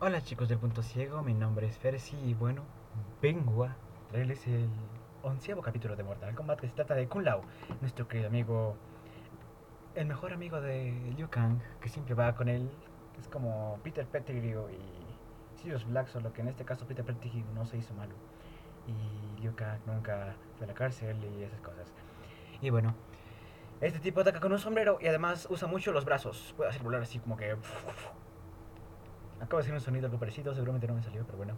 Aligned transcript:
Hola 0.00 0.22
chicos 0.22 0.48
del 0.48 0.58
punto 0.58 0.80
ciego, 0.80 1.24
mi 1.24 1.34
nombre 1.34 1.66
es 1.66 1.76
Fersi 1.76 2.16
y 2.24 2.32
bueno, 2.32 2.62
vengo 3.20 3.64
a 3.64 3.74
traerles 4.08 4.46
el 4.46 4.68
onceavo 5.24 5.60
capítulo 5.60 5.96
de 5.96 6.04
Mortal 6.04 6.36
Kombat 6.36 6.60
que 6.60 6.68
se 6.68 6.72
trata 6.72 6.94
de 6.94 7.08
Kun 7.08 7.24
Lao, 7.24 7.42
nuestro 7.80 8.06
querido 8.06 8.28
amigo, 8.28 8.76
el 9.96 10.06
mejor 10.06 10.32
amigo 10.32 10.60
de 10.60 10.92
Liu 11.16 11.28
Kang, 11.28 11.58
que 11.80 11.88
siempre 11.88 12.14
va 12.14 12.32
con 12.36 12.48
él, 12.48 12.70
es 13.18 13.26
como 13.26 13.80
Peter 13.82 14.06
Pettigrew 14.06 14.68
y 14.70 15.58
Sirius 15.60 15.84
Black, 15.84 16.06
solo 16.06 16.32
que 16.32 16.42
en 16.42 16.48
este 16.48 16.64
caso 16.64 16.86
Peter 16.86 17.04
Pettigrew 17.04 17.52
no 17.52 17.66
se 17.66 17.78
hizo 17.78 17.92
malo. 17.94 18.14
Y 18.86 19.40
Liu 19.40 19.52
Kang 19.56 19.80
nunca 19.84 20.36
fue 20.58 20.66
a 20.66 20.68
la 20.68 20.74
cárcel 20.74 21.16
y 21.24 21.42
esas 21.42 21.60
cosas. 21.60 21.92
Y 22.60 22.70
bueno, 22.70 22.94
este 23.80 23.98
tipo 23.98 24.20
ataca 24.20 24.38
con 24.38 24.52
un 24.52 24.60
sombrero 24.60 24.98
y 25.00 25.08
además 25.08 25.48
usa 25.50 25.66
mucho 25.66 25.90
los 25.90 26.04
brazos, 26.04 26.54
puede 26.56 26.70
hacer 26.70 26.84
volar 26.84 27.02
así 27.02 27.18
como 27.18 27.36
que... 27.36 27.56
Acabo 29.40 29.58
de 29.58 29.62
hacer 29.62 29.74
un 29.74 29.80
sonido 29.80 30.06
algo 30.06 30.18
parecido, 30.18 30.54
seguramente 30.54 30.86
no 30.86 30.94
me 30.94 31.02
salió, 31.02 31.24
pero 31.24 31.38
bueno. 31.38 31.54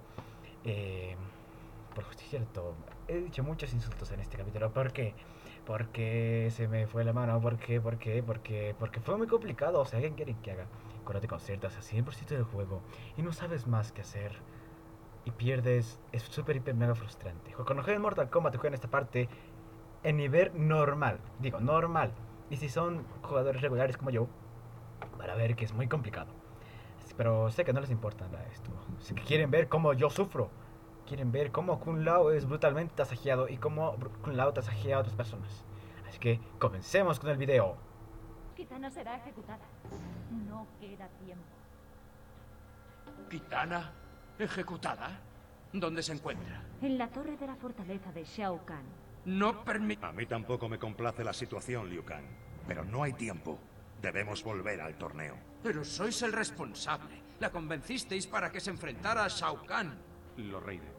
Eh, 0.64 1.16
por 1.94 2.04
justicia 2.04 2.38
cierto, 2.38 2.76
he 3.08 3.16
dicho 3.16 3.42
muchos 3.42 3.72
insultos 3.72 4.10
en 4.12 4.20
este 4.20 4.36
capítulo. 4.36 4.72
¿Por 4.72 4.92
qué? 4.92 5.14
Porque 5.66 6.48
se 6.52 6.68
me 6.68 6.86
fue 6.86 7.04
la 7.04 7.12
mano. 7.12 7.40
¿Por 7.40 7.58
qué? 7.58 7.80
¿Por 7.80 7.98
qué? 7.98 8.22
Porque, 8.22 8.74
porque 8.78 9.00
fue 9.00 9.16
muy 9.16 9.26
complicado. 9.26 9.80
O 9.80 9.84
sea, 9.84 9.96
alguien 9.96 10.14
quiere 10.14 10.36
que 10.42 10.52
haga. 10.52 10.66
Cuando 11.04 11.20
te 11.20 11.28
conciertas 11.28 11.76
a 11.76 11.80
100% 11.80 12.28
del 12.28 12.44
juego 12.44 12.82
y 13.16 13.22
no 13.22 13.32
sabes 13.32 13.66
más 13.66 13.90
qué 13.90 14.02
hacer 14.02 14.32
y 15.24 15.32
pierdes, 15.32 15.98
es 16.12 16.22
súper, 16.22 16.56
hiper, 16.56 16.74
mega 16.74 16.94
frustrante. 16.94 17.52
Cuando 17.52 17.82
juegas 17.82 18.00
Mortal 18.00 18.30
Kombat, 18.30 18.52
te 18.52 18.58
juegan 18.58 18.74
esta 18.74 18.88
parte 18.88 19.28
en 20.02 20.16
nivel 20.16 20.52
normal. 20.54 21.18
Digo, 21.40 21.60
normal. 21.60 22.12
Y 22.48 22.56
si 22.56 22.68
son 22.68 23.04
jugadores 23.22 23.60
regulares 23.60 23.96
como 23.96 24.10
yo, 24.10 24.28
para 25.18 25.34
ver 25.34 25.56
que 25.56 25.64
es 25.64 25.72
muy 25.72 25.88
complicado. 25.88 26.39
Pero 27.20 27.50
sé 27.50 27.66
que 27.66 27.74
no 27.74 27.82
les 27.82 27.90
importa 27.90 28.26
nada 28.28 28.46
esto. 28.50 28.70
Sé 28.98 29.14
que 29.14 29.22
quieren 29.22 29.50
ver 29.50 29.68
cómo 29.68 29.92
yo 29.92 30.08
sufro. 30.08 30.50
Quieren 31.06 31.30
ver 31.30 31.52
cómo 31.52 31.78
Kun 31.78 32.02
Lao 32.02 32.30
es 32.30 32.46
brutalmente 32.46 32.94
tasajeado 32.94 33.46
y 33.46 33.58
cómo 33.58 33.94
Kun 34.22 34.38
Lao 34.38 34.54
tasajea 34.54 34.96
a 34.96 35.00
otras 35.00 35.14
personas. 35.14 35.66
Así 36.08 36.18
que 36.18 36.40
comencemos 36.58 37.20
con 37.20 37.28
el 37.28 37.36
video. 37.36 37.76
Kitana 38.56 38.90
será 38.90 39.16
ejecutada. 39.16 39.66
No 40.48 40.66
queda 40.80 41.08
tiempo. 41.22 41.44
¿Kitana? 43.28 43.92
¿Ejecutada? 44.38 45.20
¿Dónde 45.74 46.02
se 46.02 46.14
encuentra? 46.14 46.64
En 46.80 46.96
la 46.96 47.08
torre 47.08 47.36
de 47.36 47.46
la 47.46 47.56
fortaleza 47.56 48.12
de 48.12 48.24
Shao 48.24 48.64
Kahn. 48.64 48.86
No 49.26 49.62
permite... 49.62 50.06
A 50.06 50.12
mí 50.12 50.24
tampoco 50.24 50.70
me 50.70 50.78
complace 50.78 51.22
la 51.22 51.34
situación, 51.34 51.90
Liu 51.90 52.02
Kang. 52.02 52.24
Pero 52.66 52.82
no 52.82 53.02
hay 53.02 53.12
tiempo. 53.12 53.58
Debemos 54.00 54.42
volver 54.42 54.80
al 54.80 54.96
torneo. 54.96 55.36
Pero 55.62 55.84
sois 55.84 56.22
el 56.22 56.32
responsable. 56.32 57.22
La 57.38 57.50
convencisteis 57.50 58.26
para 58.26 58.50
que 58.50 58.60
se 58.60 58.70
enfrentara 58.70 59.24
a 59.24 59.28
Shao 59.28 59.64
Kahn. 59.66 59.98
Lo 60.36 60.60
Raiden. 60.60 60.92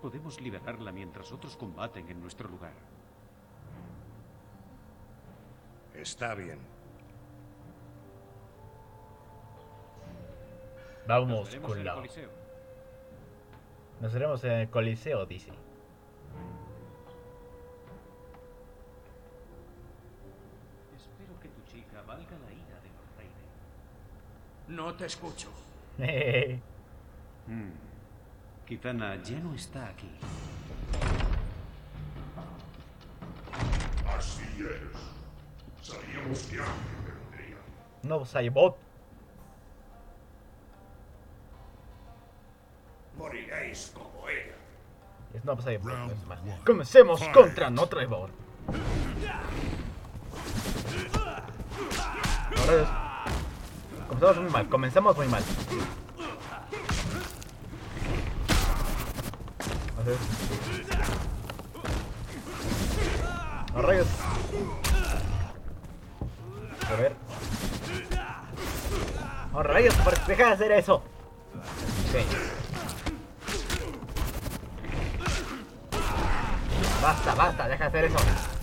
Podemos 0.00 0.40
liberarla 0.40 0.92
mientras 0.92 1.32
otros 1.32 1.56
combaten 1.56 2.08
en 2.08 2.20
nuestro 2.20 2.48
lugar. 2.48 2.74
Está 5.94 6.34
bien. 6.34 6.58
Vamos, 11.06 11.54
Lao. 11.84 11.96
Coliseo. 11.96 12.30
Nos 14.00 14.12
veremos 14.12 14.44
en 14.44 14.52
el 14.52 14.70
Coliseo, 14.70 15.24
dice. 15.24 15.52
Valga 22.30 22.44
la 22.44 22.52
ira 22.52 22.80
de 22.80 22.88
los 22.88 23.06
Raiden. 23.16 24.76
No 24.76 24.94
te 24.94 25.06
escucho. 25.06 25.50
Hmm. 27.48 27.70
Kitana 28.66 29.22
ya 29.22 29.38
no 29.38 29.54
está 29.54 29.86
aquí. 29.86 30.10
Así 34.04 34.42
es. 34.58 35.86
Sabíamos 35.88 36.42
que 36.42 36.58
alguien 36.58 37.20
vendría. 37.30 37.56
no 38.02 38.24
Saibot. 38.24 38.76
Moriréis 43.16 43.92
como 43.94 44.28
ella. 44.28 44.56
Es 45.32 45.44
no 45.44 45.60
Saibot. 45.60 46.64
Comencemos 46.64 47.28
contra 47.28 47.70
no 47.70 47.86
Trevor. 47.86 48.30
Ahora 52.68 53.06
Comenzamos 54.08 54.36
muy 54.42 54.50
mal, 54.50 54.68
comenzamos 54.68 55.16
muy 55.16 55.28
mal. 55.28 55.42
Rayos. 63.74 64.06
A 66.88 66.94
ver. 66.94 67.16
Rayos, 69.54 69.94
deja 70.26 70.46
de 70.46 70.52
hacer 70.52 70.72
eso. 70.72 71.02
Basta, 77.02 77.34
basta, 77.34 77.68
deja 77.68 77.84
de 77.84 77.88
hacer 77.88 78.04
eso. 78.04 78.55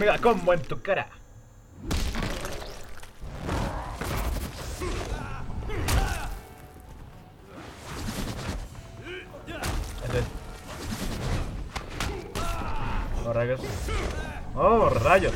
Mega 0.00 0.16
combo 0.16 0.54
en 0.54 0.62
tu 0.62 0.80
cara. 0.80 1.06
Oh, 13.26 13.32
rayos. 13.34 13.60
Oh, 14.54 14.88
rayos. 14.88 15.34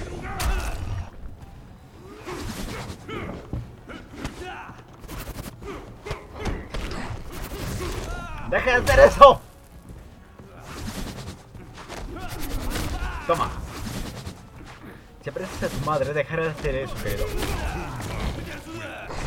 Madre, 15.95 16.13
dejará 16.13 16.43
de 16.43 16.51
hacer 16.51 16.75
eso, 16.75 16.95
querido. 16.97 17.25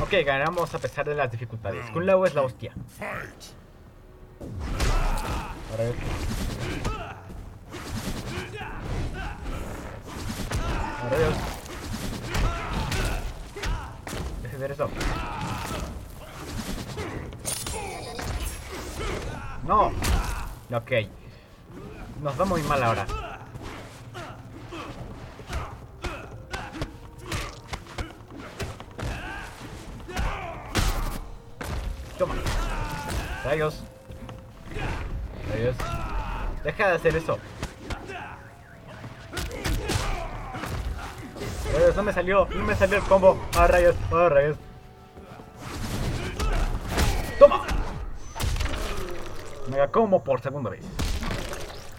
Ok, 0.01 0.11
ganamos 0.25 0.75
a 0.75 0.79
pesar 0.79 1.05
de 1.05 1.15
las 1.15 1.31
dificultades. 1.31 1.89
Kun 1.91 2.05
Lao 2.05 2.25
es 2.25 2.35
la 2.35 2.41
hostia. 2.41 2.73
Fight. 2.99 3.43
A 5.73 5.77
ver. 5.77 5.95
A 11.03 11.09
ver. 11.09 11.33
Eso. 14.71 14.89
No. 19.63 19.91
Ok. 20.75 20.91
Nos 22.21 22.41
va 22.41 22.45
muy 22.45 22.61
mal 22.63 22.83
ahora. 22.83 23.07
Toma. 32.17 32.33
Rayos. 33.47 33.81
Rayos. 35.49 35.77
Deja 36.65 36.87
de 36.89 36.95
hacer 36.95 37.15
eso. 37.15 37.39
Rayos, 41.73 41.95
no 41.95 42.03
me 42.03 42.11
salió. 42.11 42.45
No 42.53 42.65
me 42.65 42.75
salió 42.75 42.97
el 42.97 43.03
combo. 43.03 43.41
Ah, 43.57 43.67
rayos. 43.67 43.95
Ah, 44.11 44.27
rayos. 44.27 44.57
Toma. 47.39 47.65
Mega 49.71 49.87
combo 49.87 50.21
por 50.21 50.41
segunda 50.41 50.69
vez. 50.69 50.83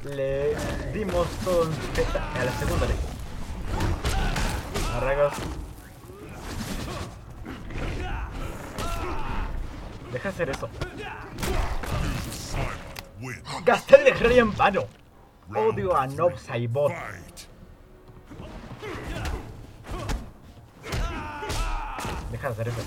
Le 0.04 0.54
dimos 0.92 1.28
todo 1.46 1.70
jeta 1.94 2.30
a 2.38 2.44
la 2.44 2.52
segunda 2.58 2.86
vez. 2.86 2.98
Ah, 4.92 5.00
rayos. 5.00 5.32
Hacer 10.28 10.50
eso. 10.50 10.68
Gasté 13.64 13.96
el 13.96 14.06
energía 14.08 14.42
en 14.42 14.54
vano. 14.54 14.84
Odio 15.54 15.96
a 15.96 16.06
Nob 16.06 16.38
Saibot. 16.38 16.92
Deja 22.30 22.46
de 22.48 22.52
hacer 22.52 22.68
eso. 22.68 22.82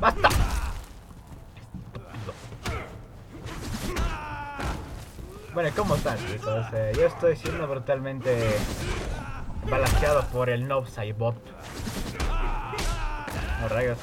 ¡Basta! 0.00 0.28
Bueno, 5.54 5.70
¿cómo 5.76 5.94
están 5.94 6.18
chicos? 6.26 6.66
Eh, 6.72 6.92
yo 6.96 7.06
estoy 7.06 7.36
siendo 7.36 7.68
brutalmente 7.68 8.58
balanceado 9.72 10.22
por 10.26 10.50
el 10.50 10.68
Noob 10.68 10.86
Saibot. 10.86 11.34
Oh, 13.64 13.68
rayos. 13.68 13.96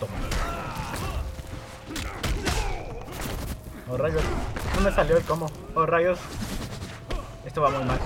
Toma. 0.00 0.12
Oh, 3.88 3.96
rayos. 3.96 4.22
No 4.74 4.80
me 4.80 4.90
salió 4.90 5.16
el 5.18 5.22
cómo. 5.22 5.48
Oh, 5.76 5.86
rayos. 5.86 6.18
Esto 7.46 7.62
va 7.62 7.70
muy 7.70 7.84
mal. 7.84 8.00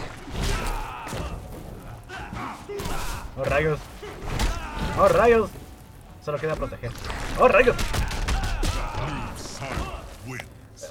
Oh, 3.39 3.45
rayos. 3.45 3.79
Oh, 4.99 5.09
rayos. 5.09 5.49
Solo 6.23 6.37
queda 6.37 6.57
proteger. 6.57 6.91
Oh, 7.41 7.49
rayos. 7.49 7.77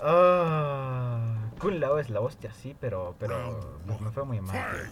Ah, 0.04 0.81
Kun 1.62 1.80
Lao 1.80 2.00
es 2.00 2.10
la 2.10 2.22
hostia, 2.22 2.52
sí, 2.52 2.76
pero, 2.80 3.16
pero 3.20 3.80
me 4.00 4.10
fue 4.10 4.26
muy 4.26 4.42
mal. 4.42 4.90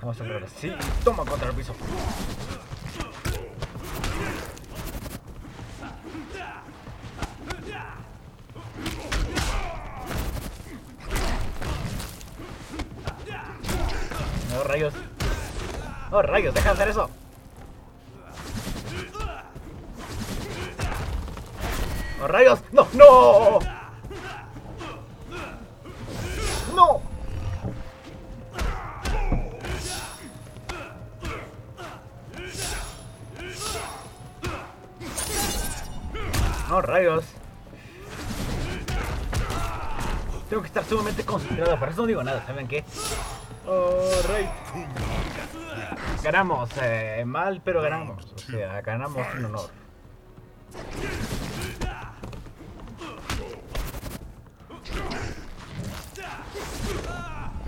Vamos 0.00 0.20
a 0.20 0.24
ver 0.24 0.48
Sí, 0.48 0.72
toma 1.04 1.24
contra 1.24 1.50
el 1.50 1.54
piso. 1.54 1.72
Oh, 14.58 14.64
rayos. 14.64 14.94
Oh, 16.10 16.22
rayos, 16.22 16.54
deja 16.54 16.70
de 16.70 16.74
hacer 16.74 16.88
eso. 16.88 17.08
¡Oh, 22.20 22.26
rayos! 22.26 22.58
¡No! 22.72 22.88
¡No! 22.94 23.77
¡Oh, 36.98 37.00
rayos! 37.00 37.24
Tengo 40.50 40.62
que 40.62 40.66
estar 40.66 40.84
sumamente 40.84 41.24
concentrado, 41.24 41.78
por 41.78 41.90
eso 41.90 42.00
no 42.00 42.06
digo 42.08 42.24
nada, 42.24 42.44
¿saben 42.44 42.66
qué? 42.66 42.84
¡Oh, 43.68 44.10
rey! 44.26 44.48
Ganamos, 46.24 46.70
eh, 46.82 47.22
mal, 47.24 47.62
pero 47.64 47.82
ganamos. 47.82 48.24
O 48.34 48.38
sea, 48.38 48.80
ganamos 48.80 49.24
un 49.36 49.44
honor. 49.44 49.70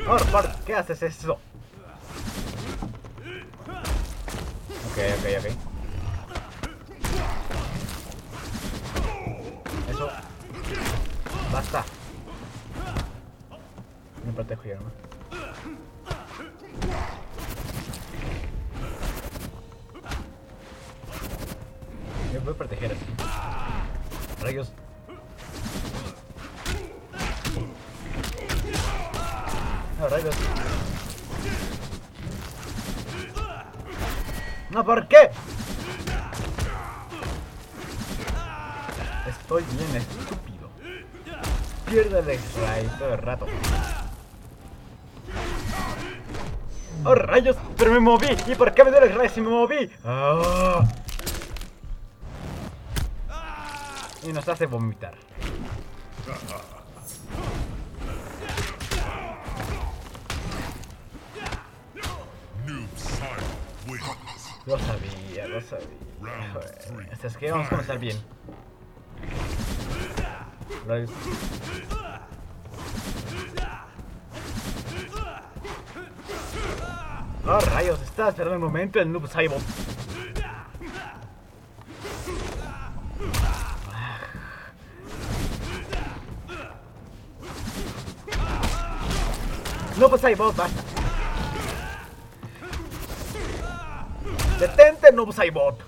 Por, 0.04 0.26
por, 0.26 0.54
¿qué 0.64 0.74
haces 0.74 1.02
eso? 1.02 1.34
Ok, 4.90 4.98
ok, 5.18 5.26
ok. 5.38 5.70
Eso. 9.90 10.08
Basta. 11.52 11.84
Me 14.30 14.36
¿no? 14.36 14.80
Me 22.32 22.38
voy 22.38 22.54
a 22.54 22.56
proteger 22.56 22.92
así. 22.92 23.04
Rayos. 24.40 24.72
No, 29.98 30.08
rayos. 30.08 30.34
No, 34.70 34.84
¿por 34.84 35.08
qué? 35.08 35.19
¡Pero 47.80 47.92
me 47.92 48.00
moví! 48.00 48.26
¿Y 48.46 48.54
por 48.56 48.74
qué 48.74 48.84
me 48.84 48.90
dio 48.90 49.00
el 49.00 49.06
X-Ray 49.06 49.28
si 49.30 49.40
me 49.40 49.48
moví? 49.48 49.90
¡Ah! 50.04 50.86
Y 54.22 54.34
nos 54.34 54.46
hace 54.46 54.66
vomitar. 54.66 55.14
Lo 64.66 64.78
sabía, 64.78 65.48
lo 65.48 65.60
sabía. 65.62 65.86
Joder. 66.52 67.18
Es 67.24 67.36
que 67.38 67.50
vamos 67.50 67.66
a 67.66 67.70
comenzar 67.70 67.98
bien. 67.98 68.22
Oh, 77.52 77.58
rayos, 77.58 78.00
está 78.02 78.28
esperando 78.28 78.54
el 78.54 78.60
momento 78.60 79.00
el 79.00 79.10
Noob 79.10 79.26
Saibot. 79.26 79.60
Noob 89.98 90.20
Saibot, 90.20 90.54
basta. 90.54 90.80
¡Detente, 94.60 95.10
Noob 95.10 95.32
Saibot! 95.32 95.80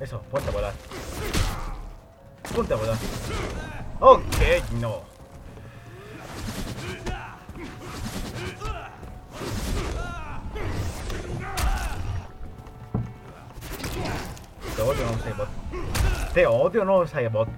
Eso, 0.00 0.20
ponte 0.30 0.50
a 0.50 0.52
volar. 0.52 0.74
Ponte 2.54 2.74
a 2.74 2.76
volar. 2.76 2.98
Ok, 4.00 4.22
no. 4.72 5.09
Te 16.34 16.46
odio, 16.46 16.84
Noob 16.84 17.08
Saibot. 17.08 17.48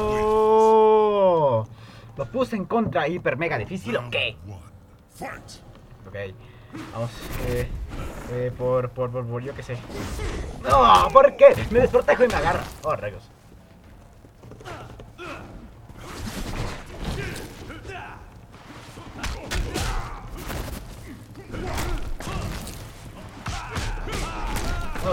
Oh, 0.00 1.66
¿Lo 2.16 2.24
puse 2.26 2.56
en 2.56 2.64
contra 2.64 3.06
hiper 3.06 3.36
mega 3.36 3.58
difícil 3.58 3.96
o 3.96 4.08
qué? 4.10 4.36
Ok, 6.06 6.16
vamos, 6.92 7.10
eh, 7.48 7.68
eh, 8.32 8.50
por, 8.56 8.88
por, 8.90 9.10
por, 9.10 9.26
por, 9.26 9.42
yo 9.42 9.54
qué 9.54 9.62
sé. 9.62 9.76
¡No! 10.62 11.08
¿Por 11.12 11.36
qué? 11.36 11.54
Me 11.70 11.80
desprotejo 11.80 12.24
y 12.24 12.28
me 12.28 12.34
agarra. 12.34 12.62
Oh, 12.82 12.96
rayos. 12.96 13.30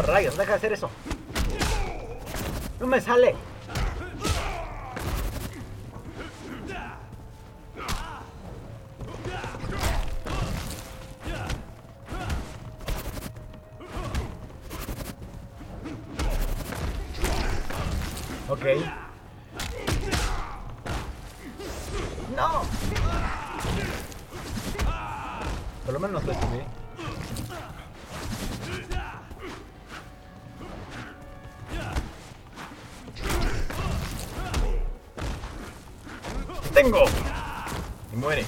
Rayos, 0.02 0.38
deja 0.38 0.52
de 0.52 0.58
hacer 0.58 0.74
eso. 0.74 0.90
No 2.80 2.88
me 2.88 3.00
sale. 3.00 3.36
Tengo. 36.75 37.05
Y 38.13 38.15
muere. 38.17 38.46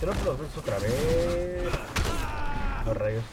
Creo 0.00 0.12
que 0.12 0.24
los 0.24 0.38
ves 0.38 0.56
otra 0.56 0.78
vez. 0.78 1.72
Los 2.86 2.96
rayos. 2.96 3.24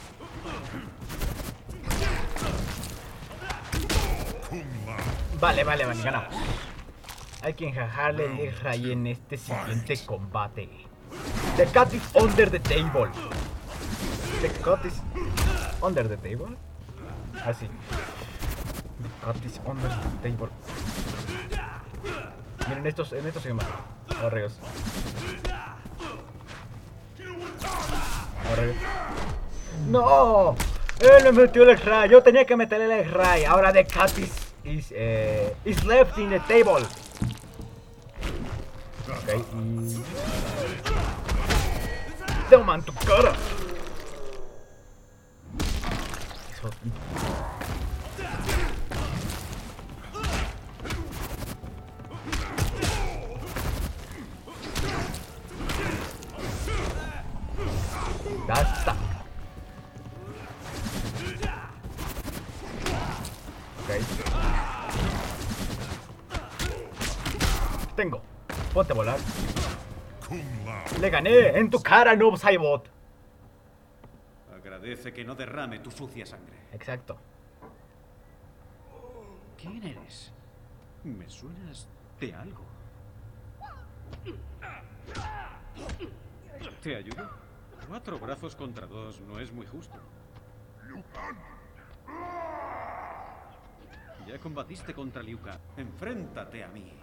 Vale, 5.40 5.64
vale, 5.64 5.86
vale, 5.86 6.04
ganamos. 6.04 6.36
hay 7.42 7.54
que 7.54 7.70
enjajarle 7.70 8.26
el 8.26 8.40
X-Ray 8.50 8.92
en 8.92 9.08
este 9.08 9.38
siguiente 9.38 9.98
combate. 10.06 10.70
The 11.56 11.66
cat 11.68 11.94
is 11.94 12.04
under 12.14 12.50
the 12.50 12.60
table. 12.60 13.10
The 14.42 14.50
cat 14.64 14.84
is 14.86 15.02
under 15.82 16.08
the 16.08 16.18
table. 16.18 16.58
Así. 17.46 17.68
The 19.02 19.26
cat 19.26 19.46
is 19.46 19.60
under 19.66 19.90
the 19.90 20.30
table. 20.30 20.50
Miren, 22.80 22.88
estos, 22.88 23.12
en 23.12 23.28
estos 23.28 23.44
se. 23.44 23.54
Arregos. 24.24 24.54
¡No! 29.88 30.56
Él 31.00 31.24
me 31.26 31.32
metió 31.34 31.64
el 31.64 31.72
X-Ray. 31.72 32.10
Yo 32.10 32.24
tenía 32.24 32.46
que 32.46 32.56
meterle 32.56 32.86
el 32.86 33.02
X-Ray. 33.02 33.44
Ahora 33.44 33.74
The 33.74 33.86
cat 33.86 34.18
is, 34.18 34.32
is, 34.64 34.94
eh, 34.96 35.54
is 35.66 35.84
left 35.84 36.18
in 36.18 36.30
the 36.30 36.40
table. 36.42 36.86
Ok, 39.10 39.28
y... 39.36 40.02
¡Toma 42.50 42.76
en 42.76 42.82
tu 42.84 42.94
cara! 42.94 43.34
En 71.70 71.72
tu 71.72 71.84
cara, 71.84 72.16
Noob 72.16 72.36
Saibot. 72.38 72.90
Agradece 74.56 75.14
que 75.14 75.24
no 75.24 75.36
derrame 75.36 75.78
tu 75.80 75.92
sucia 75.92 76.26
sangre. 76.26 76.58
Exacto. 76.74 77.16
¿Quién 79.56 79.84
eres? 79.84 80.34
Me 81.04 81.30
suenas 81.30 81.88
de 82.20 82.34
algo. 82.34 82.66
¿Te 86.82 86.96
ayudo? 86.96 87.30
Cuatro 87.88 88.18
brazos 88.18 88.56
contra 88.56 88.88
dos 88.88 89.22
no 89.22 89.40
es 89.40 89.52
muy 89.52 89.68
justo. 89.68 90.00
Ya 94.28 94.40
combatiste 94.40 94.94
contra 94.94 95.22
Liu 95.22 95.40
Kang. 95.40 95.60
Enfréntate 95.78 96.64
a 96.64 96.68
mí. 96.70 96.94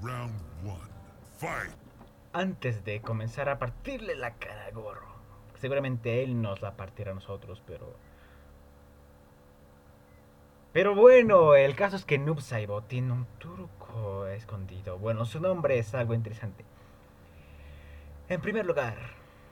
Round 0.00 0.40
one. 0.64 0.92
Fight. 1.38 1.72
Antes 2.34 2.84
de 2.84 3.02
comenzar 3.02 3.50
a 3.50 3.58
partirle 3.58 4.16
la 4.16 4.34
cara 4.34 4.64
a 4.66 4.70
Gorro. 4.70 5.12
Seguramente 5.60 6.22
él 6.22 6.40
nos 6.40 6.62
la 6.62 6.76
partirá 6.76 7.12
a 7.12 7.14
nosotros, 7.14 7.62
pero... 7.66 7.94
Pero 10.72 10.94
bueno, 10.94 11.54
el 11.54 11.76
caso 11.76 11.96
es 11.96 12.06
que 12.06 12.16
Noob 12.16 12.40
Saibot 12.40 12.88
tiene 12.88 13.12
un 13.12 13.26
truco 13.38 14.26
escondido. 14.26 14.98
Bueno, 14.98 15.26
su 15.26 15.40
nombre 15.40 15.78
es 15.78 15.94
algo 15.94 16.14
interesante. 16.14 16.64
En 18.30 18.40
primer 18.40 18.64
lugar, 18.64 18.96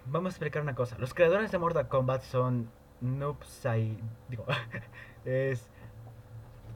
vamos 0.06 0.32
a 0.32 0.36
explicar 0.36 0.62
una 0.62 0.74
cosa. 0.74 0.96
Los 0.98 1.12
creadores 1.12 1.50
de 1.52 1.58
Mortal 1.58 1.88
Kombat 1.88 2.22
son 2.22 2.70
Noob 3.02 3.44
Sai... 3.44 3.98
Digo, 4.30 4.46
es 5.26 5.68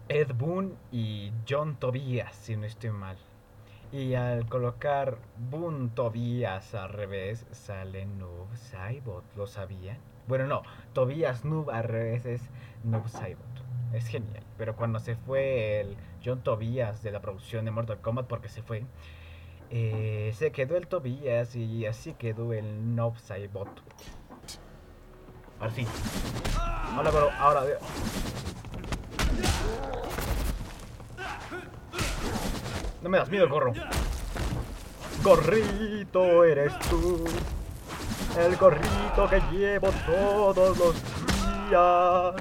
Ed 0.08 0.34
Boon 0.34 0.76
y 0.92 1.32
John 1.48 1.76
Tobias, 1.76 2.36
si 2.36 2.56
no 2.56 2.66
estoy 2.66 2.90
mal. 2.90 3.16
Y 3.94 4.16
al 4.16 4.48
colocar 4.48 5.18
Boon 5.38 5.90
Tobias 5.90 6.74
al 6.74 6.88
revés, 6.88 7.46
sale 7.52 8.06
Noob 8.06 8.52
Saibot. 8.56 9.22
¿Lo 9.36 9.46
sabían? 9.46 9.98
Bueno, 10.26 10.48
no. 10.48 10.62
Tobias 10.94 11.44
Noob 11.44 11.70
al 11.70 11.84
revés 11.84 12.26
es 12.26 12.42
Noob 12.82 13.06
Saibot. 13.06 13.46
Es 13.92 14.08
genial. 14.08 14.42
Pero 14.58 14.74
cuando 14.74 14.98
se 14.98 15.14
fue 15.14 15.80
el 15.80 15.96
John 16.24 16.42
Tobias 16.42 17.04
de 17.04 17.12
la 17.12 17.20
producción 17.20 17.66
de 17.66 17.70
Mortal 17.70 18.00
Kombat, 18.00 18.26
porque 18.26 18.48
se 18.48 18.64
fue, 18.64 18.84
eh, 19.70 20.32
se 20.34 20.50
quedó 20.50 20.76
el 20.76 20.88
Tobias 20.88 21.54
y 21.54 21.86
así 21.86 22.14
quedó 22.14 22.52
el 22.52 22.96
Noob 22.96 23.16
Saibot. 23.18 23.68
Ahora 25.60 25.72
sí. 25.72 25.86
Ahora, 26.58 27.10
pero 27.12 27.30
ahora. 27.38 27.62
No 33.04 33.10
me 33.10 33.18
das 33.18 33.28
miedo, 33.28 33.46
gorro. 33.50 33.74
Gorrito 35.22 36.42
eres 36.42 36.72
tú. 36.88 37.22
El 38.38 38.56
gorrito 38.56 39.28
que 39.28 39.42
llevo 39.52 39.90
todos 40.06 40.78
los 40.78 40.94
días. 40.94 42.34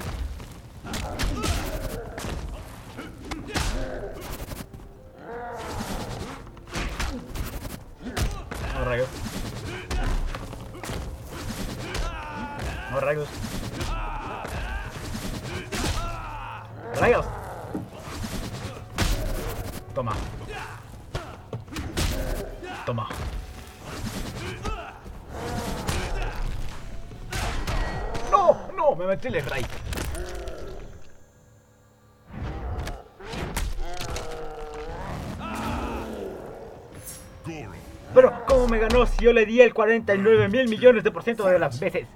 Oh, 8.74 8.84
rayos. 8.86 9.08
Oh, 12.94 13.00
rayos. 13.00 13.28
Rayos. 16.98 17.26
Toma. 19.94 20.14
Toma. 22.84 23.08
No, 28.30 28.58
no, 28.76 28.94
me 28.94 29.06
metí 29.06 29.28
el. 29.28 29.42
Goro. 29.42 29.84
Pero, 38.14 38.32
¿cómo 38.46 38.68
me 38.68 38.78
ganó 38.78 39.06
si 39.06 39.24
yo 39.24 39.32
le 39.32 39.44
di 39.44 39.60
el 39.60 39.74
49 39.74 40.48
mil 40.48 40.68
millones 40.68 41.02
de 41.02 41.10
por 41.10 41.24
ciento 41.24 41.46
de 41.46 41.58
las 41.58 41.80
veces? 41.80 42.06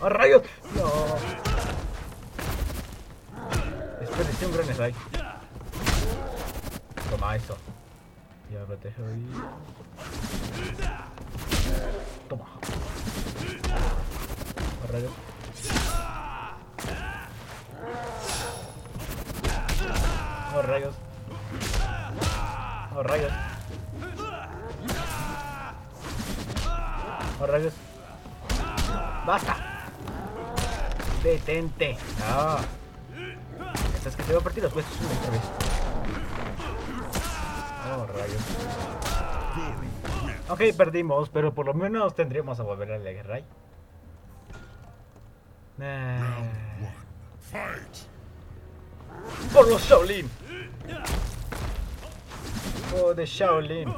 ¡Oh, 0.00 0.08
rayos! 0.08 0.42
No. 0.74 1.11
Toma 7.10 7.36
eso. 7.36 7.56
Ya 8.52 8.64
protejo 8.66 9.02
ahí. 9.06 9.26
Toma. 12.28 12.44
¡Oh, 14.82 14.92
rayos! 14.92 15.12
Oh, 20.54 20.62
rayos. 20.62 20.94
Oh, 22.94 23.02
rayos. 23.02 23.32
Oh, 27.40 27.46
rayos. 27.46 27.72
¡Basta! 29.26 29.56
¡Detente! 31.22 31.96
¡Ah! 32.22 32.60
Estás 34.02 34.16
que 34.16 34.24
te 34.24 34.32
voy 34.32 34.40
a 34.40 34.42
partir 34.42 34.64
los 34.64 34.74
huesos 34.74 34.92
una 34.98 35.30
vez. 35.30 35.42
Oh, 37.86 38.04
rayos. 38.04 38.42
Ok, 40.48 40.76
perdimos, 40.76 41.28
pero 41.28 41.54
por 41.54 41.66
lo 41.66 41.74
menos 41.74 42.12
tendríamos 42.16 42.58
a 42.58 42.64
volver 42.64 42.90
a 42.90 42.98
la 42.98 43.12
guerra. 43.12 43.38
Fight. 47.48 47.94
¡Por 49.52 49.68
los 49.68 49.80
Shaolin! 49.80 50.28
¡Oh, 53.00 53.14
de 53.14 53.24
Shaolin! 53.24 53.88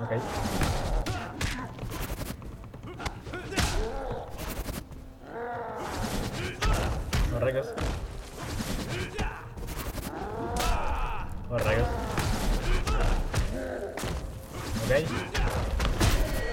Ok. 0.00 0.67
Los 7.38 7.46
rayos. 11.64 11.86
Ok. 14.84 14.92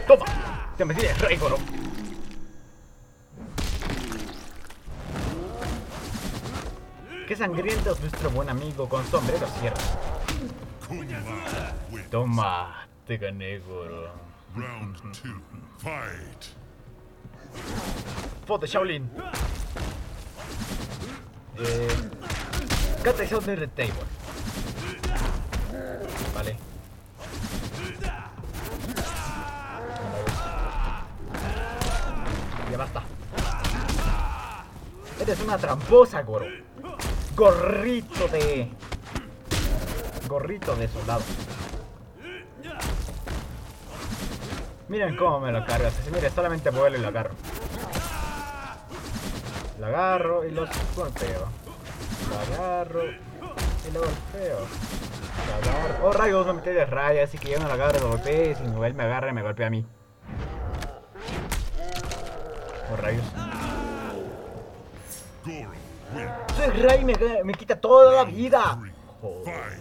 ¡Toma! 0.08 0.26
¡Te 0.78 0.86
metí 0.86 1.02
de 1.02 1.14
rey! 1.16 1.40
¡Qué 7.28 7.36
sangriento 7.36 7.94
es 7.94 8.00
nuestro 8.02 8.30
buen 8.30 8.48
amigo 8.50 8.88
con 8.88 9.04
sombrero 9.08 9.48
cierto! 9.60 9.82
Toma, 12.12 12.86
te 13.08 13.18
gané, 13.18 13.58
Goro. 13.58 14.12
Round 14.56 15.02
two. 15.14 15.42
Fight. 15.80 16.46
Foto 18.46 18.68
Shaolin. 18.68 19.10
Eh, 21.58 21.88
Catexión 23.04 23.46
de 23.46 23.56
Red 23.56 23.70
Table. 23.70 23.94
Vale. 26.34 26.58
Ya 32.72 32.78
basta. 32.78 33.04
Eres 35.20 35.40
una 35.40 35.58
tramposa, 35.58 36.22
Goro. 36.24 36.46
Gorrito 37.36 38.28
de... 38.28 38.70
Gorrito 40.28 40.76
de 40.76 40.88
soldado. 40.88 41.22
Miren 44.88 45.16
cómo 45.16 45.40
me 45.40 45.52
lo 45.52 45.66
cargas. 45.66 45.94
Mire, 46.14 46.30
solamente 46.30 46.70
vuelo 46.70 46.98
y 46.98 47.02
lo 47.02 47.08
agarro. 47.08 47.34
Lo 49.80 49.88
agarro 49.88 50.46
y 50.46 50.52
los 50.52 50.70
golpeo. 50.96 51.48
Lo 52.30 52.56
agarro 52.56 53.04
y 53.06 53.92
lo 53.92 54.00
golpeo. 54.00 54.60
Lo 55.48 55.70
agarro. 55.70 56.08
Oh, 56.08 56.12
rayos, 56.14 56.48
me 56.48 56.54
metí 56.54 56.70
de 56.70 56.86
raya, 56.86 57.24
así 57.24 57.38
que 57.38 57.52
yo 57.52 57.60
no 57.60 57.68
lo 57.68 57.74
agarro, 57.74 58.00
lo 58.00 58.10
golpeo 58.10 58.52
y 58.52 58.56
si 58.56 58.64
él 58.64 58.94
me 58.94 59.04
agarra, 59.04 59.34
me 59.34 59.42
golpea 59.42 59.68
a 59.68 59.70
mí. 59.70 59.86
Oh, 62.92 62.96
rayos. 62.96 63.26
Soy 66.56 66.70
Ray, 66.82 67.04
me, 67.04 67.14
me 67.44 67.54
quita 67.54 67.80
toda 67.80 68.14
la 68.14 68.24
vida. 68.24 68.80
Joder. 69.22 69.80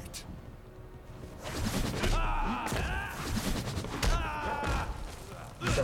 La 5.60 5.82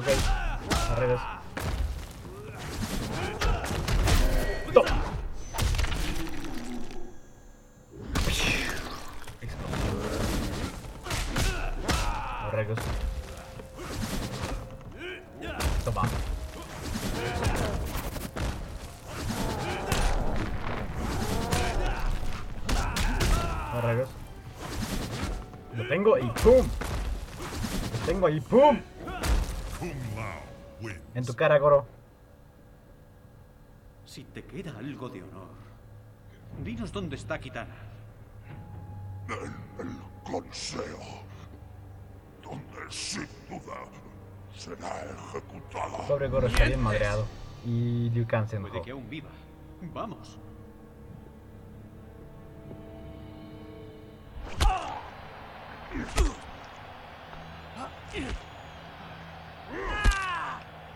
Ok, 0.00 0.06
arreglos. 0.92 1.20
Toma. 15.84 16.08
Arreglos. 23.74 24.08
Lo 25.76 25.88
tengo 25.88 26.16
y 26.16 26.22
¡pum! 26.22 26.66
Lo 27.92 28.06
tengo 28.06 28.28
y 28.30 28.40
¡pum! 28.40 28.80
Tu 31.40 31.44
cara, 31.44 31.58
Goro. 31.58 31.86
Si 34.04 34.24
te 34.24 34.44
queda 34.44 34.76
algo 34.76 35.08
de 35.08 35.22
honor, 35.22 35.48
dinos 36.62 36.92
dónde 36.92 37.16
está 37.16 37.38
Kitana. 37.40 37.76
En 39.26 39.88
el 39.88 39.96
consejo, 40.22 41.22
donde 42.42 42.90
sin 42.90 43.26
duda 43.48 43.86
será 44.54 45.02
ejecutada. 45.02 46.06
Pobre 46.06 46.28
Goro 46.28 46.46
está 46.46 46.66
bien 46.66 46.82
madreado. 46.82 47.26
Y 47.64 48.10
Liu 48.10 48.26
Kang 48.26 48.46
se 48.46 48.56
enojó. 48.56 48.72
Puede 48.72 48.84
que 48.84 48.90
aún 48.90 49.08
viva. 49.08 49.30
Vamos. 49.94 50.38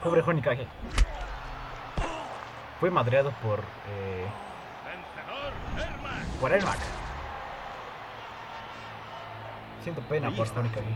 Pobre 0.04 0.20
Honikage. 0.20 0.66
Fue 2.78 2.90
madreado 2.90 3.30
por. 3.42 3.60
Eh, 3.60 4.26
por 6.38 6.52
Ermac. 6.52 6.78
Siento 9.82 10.02
pena 10.02 10.30
por. 10.30 10.46
Honikage. 10.46 10.94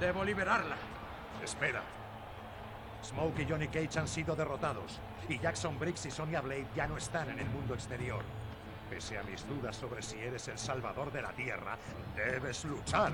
Debo 0.00 0.24
liberarla. 0.24 0.74
Espera. 1.44 1.82
Smoke 3.04 3.42
y 3.42 3.48
Johnny 3.48 3.68
Cage 3.68 4.00
han 4.00 4.08
sido 4.08 4.34
derrotados. 4.34 4.98
Y 5.28 5.38
Jackson 5.38 5.78
Briggs 5.78 6.06
y 6.06 6.10
Sonya 6.10 6.40
Blade 6.40 6.66
ya 6.74 6.88
no 6.88 6.96
están 6.96 7.30
en 7.30 7.38
el 7.38 7.46
mundo 7.46 7.74
exterior. 7.74 8.24
Pese 8.90 9.18
a 9.18 9.22
mis 9.22 9.46
dudas 9.46 9.76
sobre 9.76 10.02
si 10.02 10.18
eres 10.18 10.48
el 10.48 10.58
salvador 10.58 11.12
de 11.12 11.22
la 11.22 11.30
Tierra, 11.30 11.78
debes 12.16 12.64
luchar. 12.64 13.12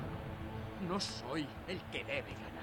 No 0.89 0.99
soy 0.99 1.47
el 1.69 1.83
que 1.93 2.03
debe 2.03 2.33
ganar. 2.33 2.54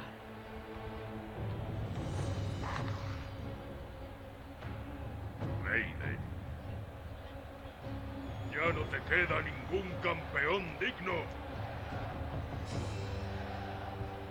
Queda 9.12 9.41
ningún 9.41 9.91
campeón 10.02 10.63
digno. 10.80 11.15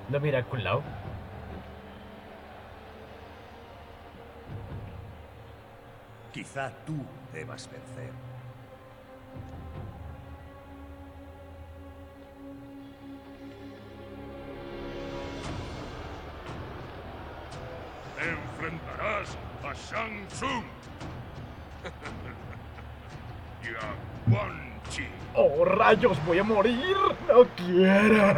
¿No 0.09 0.19
mira 0.19 0.43
Kun 0.43 0.65
Lao? 0.65 0.83
Quizá 6.33 6.73
tú 6.87 6.97
debas 7.35 7.69
vencer. 7.71 8.11
Enfrentarás 18.19 19.37
a 19.63 19.75
Shang 19.75 20.27
Tsung. 20.29 20.65
y 23.63 23.69
a 23.75 24.31
Quan 24.31 24.57
Chi. 24.59 24.60
¡Oh, 25.35 25.65
rayos! 25.65 26.19
¡Voy 26.27 26.39
a 26.39 26.45
morir! 26.45 26.97
¡No 27.29 27.45
quiero! 27.57 28.31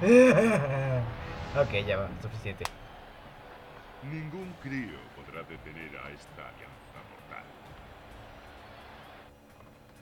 ok, 1.60 1.72
ya 1.86 1.96
va, 1.96 2.08
suficiente. 2.20 2.64
Ningún 4.02 4.54
crío 4.62 4.98
podrá 5.16 5.42
detener 5.42 5.96
a 5.98 6.10
esta 6.10 6.48
alianza 6.48 7.00
mortal. 7.10 7.44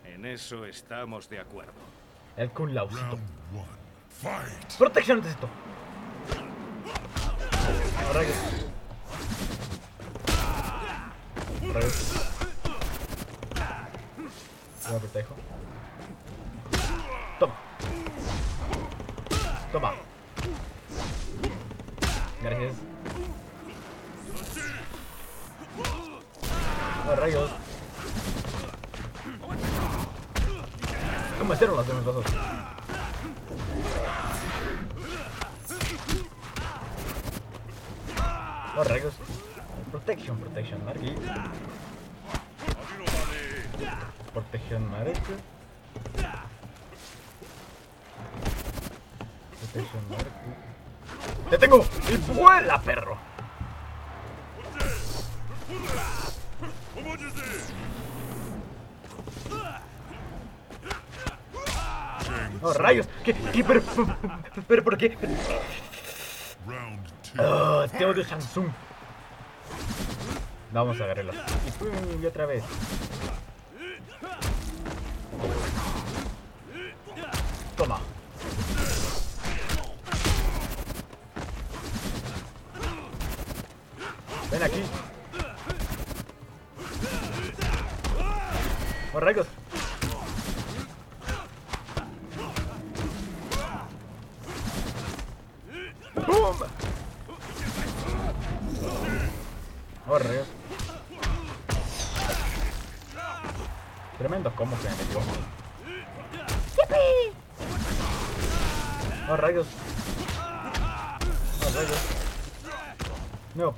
En 0.04 0.24
eso 0.26 0.64
estamos 0.66 1.28
de 1.28 1.40
acuerdo. 1.40 1.72
El 2.36 2.50
Kun. 2.50 2.74
Protección 4.78 5.18
ante 5.18 5.30
esto. 5.30 5.48
Oh, 8.08 8.12
rayos. 8.12 8.34
Me 14.90 14.98
protejo. 14.98 15.34
Toma. 17.38 17.54
Toma. 19.70 19.92
Gracias. 22.42 22.74
Oh, 27.06 27.16
rayos. 27.16 27.50
¿Cómo 31.38 31.52
hicieron 31.52 31.76
los 31.76 31.86
demás 31.86 32.04
dos? 32.06 32.24
Oh, 38.76 38.84
rayos. 38.84 39.14
Protection, 39.90 40.38
protection, 40.38 40.84
Margui. 40.86 41.14
Protection, 44.38 44.88
Marek. 44.88 45.18
Protection, 49.58 50.02
Marek. 50.08 50.32
¡Te 51.50 51.58
tengo! 51.58 51.84
¡Y 52.08 52.16
vuela, 52.32 52.80
perro! 52.80 53.18
¡Oh, 62.62 62.72
rayos! 62.74 63.08
¿Qué? 63.24 63.34
¿Qué? 63.34 63.64
¿Pero, 63.64 63.82
pero 64.68 64.84
por 64.84 64.96
qué? 64.96 65.18
Oh, 67.40 67.86
te 67.88 68.04
odio 68.04 68.24
Samsung. 68.24 68.68
Vamos 70.70 71.00
a 71.00 71.04
agarrarlo. 71.04 71.32
Y 72.22 72.26
otra 72.26 72.46
vez. 72.46 72.62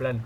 Plan. 0.01 0.23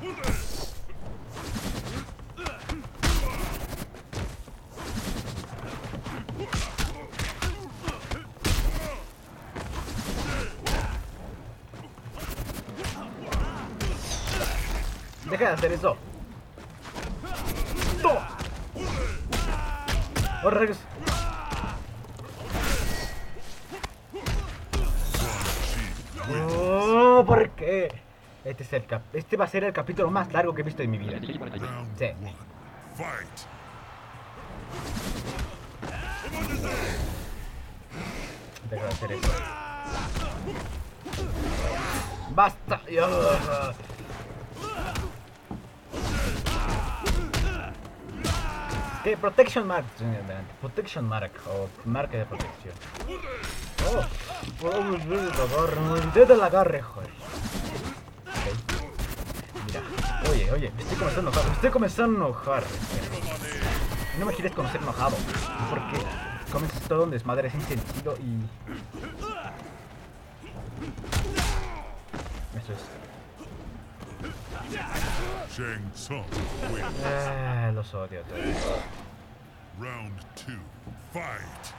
Deja 15.29 15.49
de 15.49 15.53
hacer 15.55 15.73
eso. 15.73 15.94
Este, 28.75 29.01
este 29.13 29.37
va 29.37 29.45
a 29.45 29.49
ser 29.49 29.63
el 29.63 29.73
capítulo 29.73 30.11
más 30.11 30.33
largo 30.33 30.53
que 30.53 30.63
he 30.63 30.65
visto 30.65 30.83
en 30.83 30.91
mi 30.91 30.99
vida. 30.99 31.21
De 38.71 38.81
hacer. 38.81 39.19
¡Basta! 42.31 42.81
¡Ah! 43.01 43.73
¿Qué? 49.05 49.17
Protection 49.17 49.67
Mark. 49.69 49.85
Protection 50.61 51.07
Mark. 51.07 51.31
O 51.47 51.69
marca 51.89 52.19
de 52.19 52.25
protección. 52.27 52.75
Oh, 53.87 54.67
oh, 54.67 54.83
dedo 56.13 56.27
del 56.27 56.43
agarre, 56.43 56.83
joder. 56.83 57.11
Oye, 60.31 60.51
oye. 60.53 60.73
Estoy 60.79 60.97
comenzando 60.97 61.31
a 61.31 61.33
enojar. 61.33 61.53
Estoy 61.53 61.71
comenzando 61.71 62.17
a 62.17 62.29
enojar. 62.29 62.65
No 64.19 64.27
me 64.27 64.33
quieres 64.33 64.53
conocer 64.53 64.81
enojado. 64.81 65.17
Porque 65.71 65.99
comienzas 66.53 66.81
todo 66.83 67.05
un 67.05 67.11
desmadre 67.11 67.51
sin 67.51 67.61
sentido 67.63 68.17
y. 68.19 68.45
Eso 72.59 72.73
es. 72.73 72.79
Ah, 77.05 77.71
los 77.73 77.95
odio 77.95 78.21
a 78.21 78.25
todos. 78.25 78.41
Round 79.79 80.21
two. 80.35 80.61
Fight. 81.13 81.75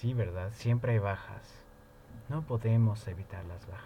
Así, 0.00 0.14
¿verdad? 0.14 0.50
Siempre 0.54 0.92
hay 0.92 0.98
bajas. 0.98 1.42
No 2.30 2.40
podemos 2.40 3.06
evitar 3.06 3.44
las 3.44 3.66
bajas. 3.66 3.84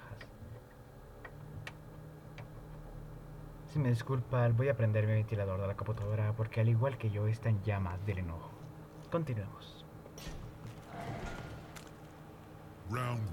Si 3.72 3.81
me 3.81 3.88
disculpan, 3.88 4.57
voy 4.57 4.68
a 4.68 4.77
prender 4.77 5.09
mi 5.09 5.14
ventilador 5.14 5.61
de 5.61 5.66
la 5.66 5.74
computadora 5.74 6.33
porque 6.37 6.61
al 6.61 6.68
igual 6.68 6.98
que 6.98 7.11
yo 7.11 7.27
está 7.27 7.48
en 7.48 7.61
llamas 7.64 7.98
del 8.07 8.18
enojo. 8.18 8.53
Continuemos. 9.11 9.85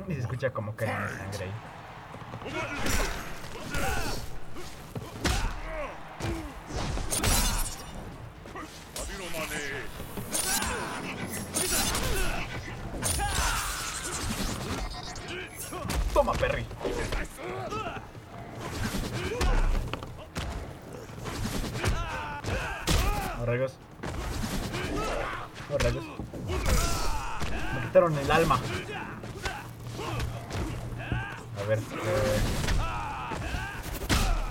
Y 0.08 0.14
se 0.16 0.22
escucha 0.22 0.50
como 0.50 0.76
cae 0.76 1.08
sangre 1.10 1.46
ahí. 1.46 1.54
Perry. 16.42 16.66
Rayos. 23.46 23.74
Oh, 25.74 25.78
rayos. 25.78 26.04
Me 27.76 27.82
quitaron 27.88 28.18
el 28.18 28.32
alma. 28.32 28.60
A 31.60 31.68
ver. 31.68 31.80
eh, 31.80 32.40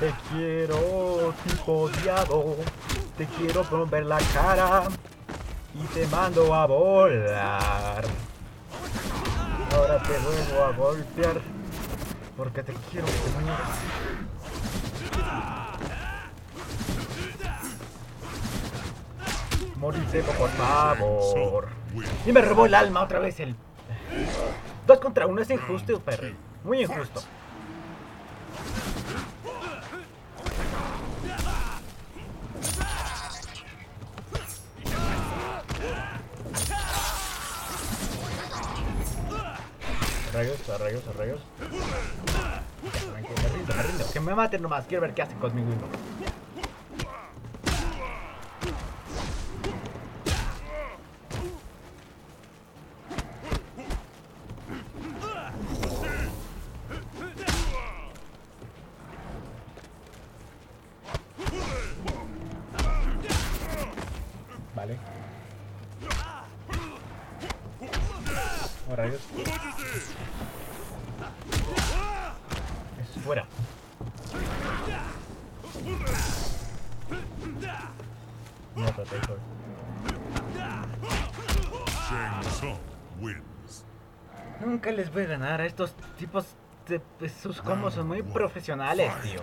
Te 0.00 0.12
quiero, 0.30 1.34
tipo 1.46 1.88
diado. 2.02 2.56
Te 3.16 3.26
quiero 3.26 3.62
romper 3.64 4.06
la 4.06 4.18
cara. 4.34 4.84
Y 5.74 5.84
te 5.94 6.06
mando 6.08 6.52
a 6.54 6.66
volar. 6.66 8.04
Ahora 9.72 10.02
te 10.02 10.18
vuelvo 10.18 10.64
a 10.64 10.72
golpear. 10.72 11.40
Porque 12.40 12.62
te 12.62 12.72
quiero 12.90 13.04
que 13.04 13.12
te 13.12 13.18
por 20.22 20.48
favor. 20.48 21.68
Y 22.24 22.32
me 22.32 22.40
robó 22.40 22.64
el 22.64 22.74
alma 22.74 23.02
otra 23.02 23.18
vez 23.18 23.38
el. 23.40 23.54
Dos 24.86 25.00
contra 25.00 25.26
uno 25.26 25.42
es 25.42 25.50
injusto, 25.50 26.00
Perry. 26.00 26.34
Muy 26.64 26.80
injusto. 26.80 27.20
Rayos, 40.32 40.70
a 41.06 41.12
rayos. 41.12 41.42
Que 44.20 44.26
me 44.26 44.34
maten 44.34 44.60
nomás. 44.60 44.84
Quiero 44.86 45.00
ver 45.00 45.14
qué 45.14 45.22
hacen 45.22 45.38
conmigo. 45.38 45.72
y 45.72 45.76
no. 45.76 45.88
Vale. 64.74 64.98
Rayos. 68.94 69.22
Es 73.00 73.24
fuera. 73.24 73.46
Nunca 84.60 84.90
les 84.92 85.12
voy 85.12 85.24
a 85.24 85.26
ganar 85.26 85.60
a 85.60 85.66
estos 85.66 85.94
tipos 86.18 86.46
de 86.86 87.28
sus 87.28 87.60
combos 87.62 87.94
son 87.94 88.08
muy 88.08 88.22
profesionales, 88.22 89.12
tío. 89.22 89.40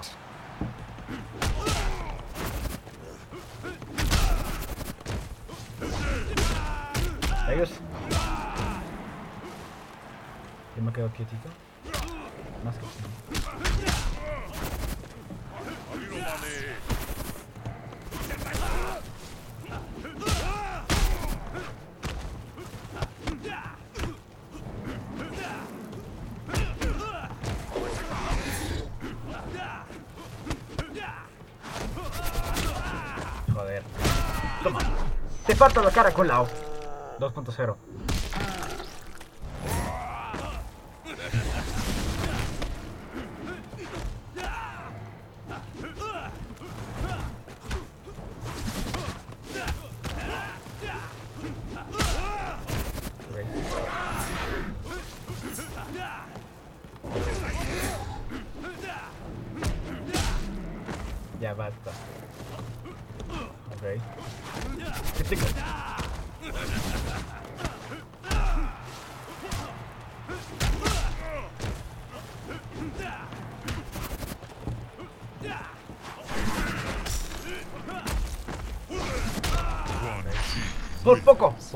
Ellos. 7.49 7.71
Yo 10.75 10.83
me 10.83 10.91
quedo 10.91 11.09
quietito. 11.13 11.49
Más 12.63 12.75
que 12.75 14.06
Falta 35.77 35.89
la 35.89 35.93
cara 35.93 36.11
con 36.11 36.27
la 36.27 36.41
O. 36.41 36.47
2.0. 37.19 37.75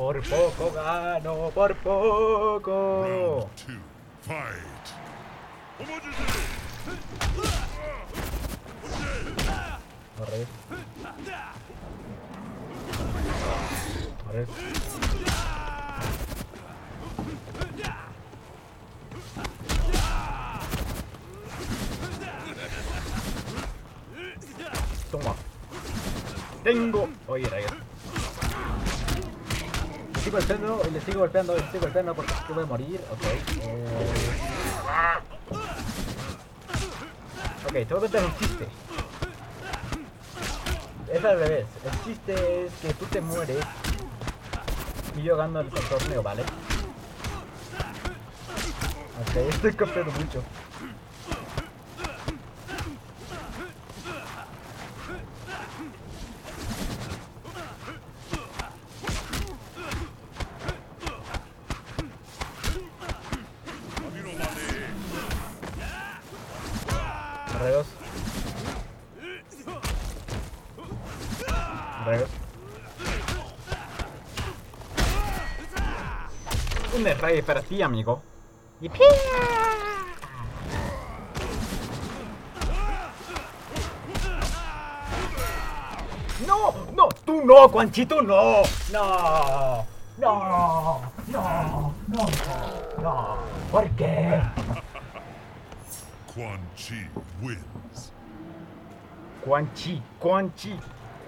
Por 0.01 0.19
poco 0.23 0.71
gano. 0.71 1.51
Por 1.53 1.75
poco. 1.75 3.49
two. 3.55 3.77
Fight. 4.21 4.87
Corre. 10.17 10.47
Corre. 14.25 14.47
Toma. 25.11 25.35
Tengo. 26.63 27.07
Oye, 27.27 27.47
rayos. 27.47 27.90
Sigo 30.31 30.39
golpeando, 30.39 30.81
le 30.93 31.01
sigo 31.01 31.19
golpeando, 31.19 31.55
le 31.57 31.71
sigo 31.71 31.81
golpeando 31.81 32.15
porque 32.15 32.31
yo 32.47 32.55
voy 32.55 32.63
a 32.63 32.67
morir. 32.67 33.01
Ok. 33.11 33.23
Eh... 33.63 33.85
Ok, 37.65 37.73
te 37.73 37.83
voy 37.83 37.97
a 37.97 37.99
contar 37.99 38.23
un 38.23 38.37
chiste. 38.37 38.67
Es 41.11 41.25
al 41.25 41.37
revés. 41.37 41.65
El 41.83 42.03
chiste 42.05 42.65
es 42.65 42.73
que 42.75 42.93
tú 42.93 43.05
te 43.07 43.19
mueres 43.19 43.65
y 45.17 45.23
yo 45.23 45.35
gano 45.35 45.59
el 45.59 45.69
torneo, 45.69 46.23
¿vale? 46.23 46.43
Ok, 49.23 49.35
estoy 49.35 49.73
copiando 49.73 50.13
mucho. 50.13 50.41
Rayos. 67.61 67.85
Rayos. 72.05 72.29
Para 77.39 77.61
ti, 77.61 77.81
amigo. 77.81 78.21
¡No! 86.45 86.73
¡No! 86.93 87.07
¡Tú 87.25 87.41
no, 87.45 87.69
Juanchito! 87.69 88.21
¡No! 88.21 88.63
¡No! 88.91 89.85
¡No! 90.17 91.01
¡No! 91.27 91.93
¡No! 92.07 92.29
¡No! 93.01 93.37
¿Por 93.71 93.89
qué? 93.91 94.41
Quan 96.35 96.59
Chi 96.75 97.07
wins. 97.41 98.11
Quan 99.45 99.73
Chi, 99.73 100.03
Quan 100.19 100.53
Chi. 100.53 100.77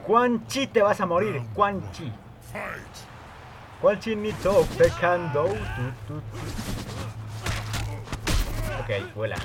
Quan 0.05 0.45
Chi 0.47 0.67
te 0.67 0.81
vas 0.81 0.99
a 0.99 1.05
morir, 1.05 1.41
Quan 1.55 1.81
Chi. 1.93 2.11
Quan 3.83 3.99
Chinito 3.99 4.65
pecando. 4.77 5.43
Ok, 8.79 9.11
vuela. 9.13 9.35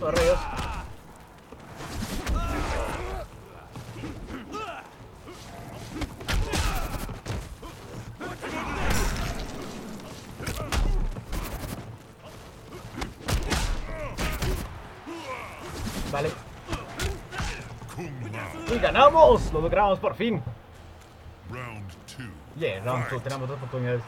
Rayos, 0.00 0.02
oh 0.02 0.10
rayos. 0.10 0.38
Vale. 16.10 16.30
¡Y 18.74 18.78
ganamos! 18.78 19.52
¡Lo 19.52 19.60
logramos 19.60 19.98
por 19.98 20.14
fin! 20.14 20.42
Round 21.50 21.90
two. 22.06 22.24
Yeah, 22.56 22.82
round 22.84 23.04
2, 23.04 23.10
Fight. 23.10 23.22
tenemos 23.22 23.48
dos 23.48 23.56
oportunidades. 23.58 24.02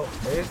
matado, 0.00 0.06
¿ves? 0.24 0.46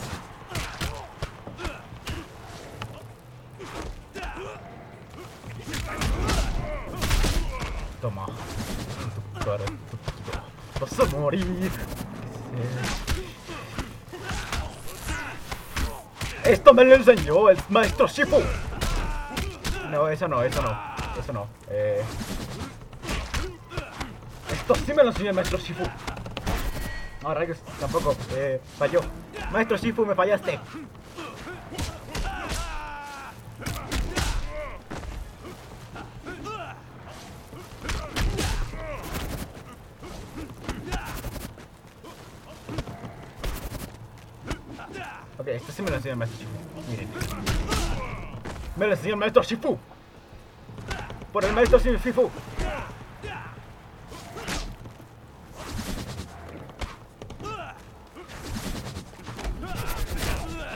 Toma. 8.01 8.25
Vas 10.79 10.99
a 10.99 11.17
morir. 11.17 11.71
Esto 16.43 16.73
me 16.73 16.83
lo 16.85 16.95
enseñó 16.95 17.49
el 17.49 17.57
maestro 17.69 18.07
Shifu. 18.07 18.41
No, 19.91 20.07
eso 20.07 20.27
no, 20.27 20.43
eso 20.43 20.61
no. 20.61 20.77
Eso 21.19 21.33
no. 21.33 21.47
Eh. 21.69 22.01
Esto 24.51 24.75
sí 24.75 24.93
me 24.93 25.03
lo 25.03 25.09
enseñó 25.09 25.29
el 25.29 25.35
maestro 25.35 25.57
Shifu. 25.57 25.83
No, 27.21 27.33
rayos, 27.33 27.57
tampoco. 27.79 28.15
Eh, 28.31 28.61
falló. 28.77 29.01
Maestro 29.51 29.77
Shifu, 29.77 30.05
me 30.05 30.13
fallaste. 30.15 30.59
Ok, 45.37 45.47
esto 45.47 45.71
sí 45.71 45.81
me 45.81 45.89
lo 45.89 45.95
enseñó 45.95 46.13
el 46.13 46.19
maestro 46.19 46.39
Shifu. 46.39 46.91
Miren. 46.91 47.07
Me 48.75 48.87
lo 48.87 48.93
enseñó 48.93 49.13
el 49.13 49.19
maestro 49.19 49.43
Shifu. 49.43 49.77
Por 51.33 51.45
el 51.45 51.53
maestro 51.53 51.79
Shifu. 51.79 52.29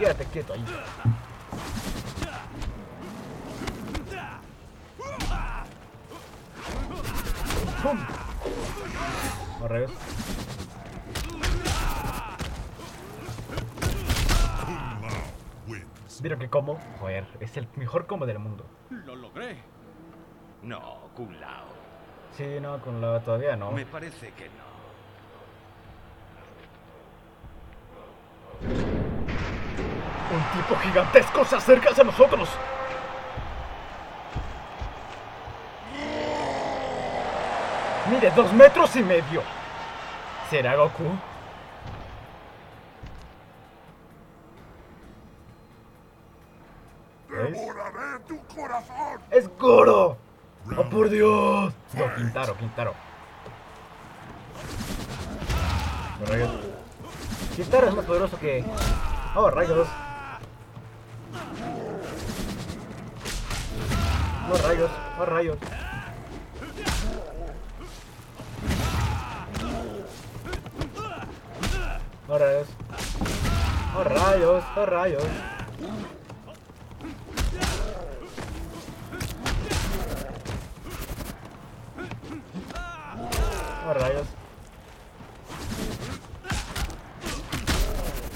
Quédate 0.03 0.25
quieto 0.25 0.51
ahí. 0.51 0.65
¡Pum! 7.81 7.97
Lao 9.61 9.89
wins. 15.67 16.21
¿Vieron 16.21 16.39
que 16.39 16.49
combo? 16.49 16.77
Joder, 16.99 17.25
es 17.39 17.55
el 17.55 17.69
mejor 17.77 18.05
combo 18.05 18.25
del 18.25 18.39
mundo. 18.39 18.65
Lo 18.89 19.15
logré. 19.15 19.63
No, 20.63 21.11
Kung 21.15 21.31
Lao. 21.39 21.67
Sí, 22.35 22.59
no, 22.61 22.81
con 22.81 22.99
la 22.99 23.21
todavía 23.21 23.55
no. 23.55 23.71
Me 23.71 23.85
parece 23.85 24.33
que 24.33 24.49
no. 24.49 24.72
Un 30.33 30.61
tipo 30.61 30.75
gigantesco 30.81 31.45
se 31.45 31.55
acerca 31.55 31.91
hacia 31.91 32.03
nosotros. 32.03 32.49
Mide 38.09 38.31
dos 38.31 38.51
metros 38.53 38.95
y 38.95 39.03
medio. 39.03 39.43
¿Será 40.49 40.75
Goku? 40.75 41.03
¡Devoraré 47.29 48.19
tu 48.27 48.39
corazón! 48.55 49.21
¡Es 49.29 49.47
Goro! 49.59 50.17
¡Oh, 50.75 50.83
por 50.89 51.09
Dios! 51.09 51.73
No, 51.93 52.15
Quintaro, 52.15 52.57
Quintaro. 52.57 52.95
Quintaro 57.55 57.87
es 57.87 57.93
más 57.93 58.05
poderoso 58.05 58.39
que... 58.39 58.65
Oh, 59.35 59.49
rayos. 59.51 59.87
Oh, 64.53 64.57
rayos. 64.57 64.91
Oh, 65.17 65.25
rayos. 65.25 65.57
Oh, 72.29 72.37
rayos. 72.37 72.67
Oh, 73.95 74.03
rayos. 74.03 74.63
Oh, 74.77 74.85
rayos. 74.85 75.23
Oh, 83.87 83.93
rayos. 83.95 84.27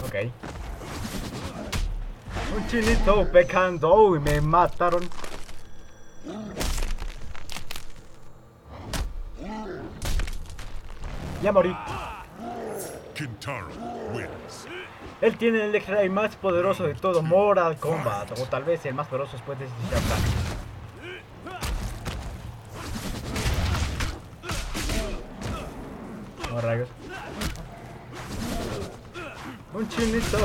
Ok. 0.08 0.16
Un 2.56 2.68
chinito 2.68 3.32
pecando 3.32 4.16
y 4.16 4.20
me 4.20 4.42
mataron. 4.42 5.08
Ya 11.48 11.54
morí. 11.54 11.74
Kintaro 13.16 13.70
wins. 14.12 14.68
Él 15.22 15.38
tiene 15.38 15.64
el 15.64 15.74
X-Ray 15.76 16.10
más 16.10 16.36
poderoso 16.36 16.84
de 16.84 16.94
todo 16.94 17.24
Mortal 17.24 17.78
Kombat. 17.78 18.38
O 18.38 18.46
tal 18.48 18.66
vez 18.66 18.86
el 18.86 18.94
más 18.94 19.08
poderoso 19.08 19.32
después 19.32 19.58
de 19.58 19.66
Kahn. 19.66 19.72
Oh, 26.54 26.60
rayos. 26.60 26.90
Un 29.74 29.88
chinito. 29.88 30.38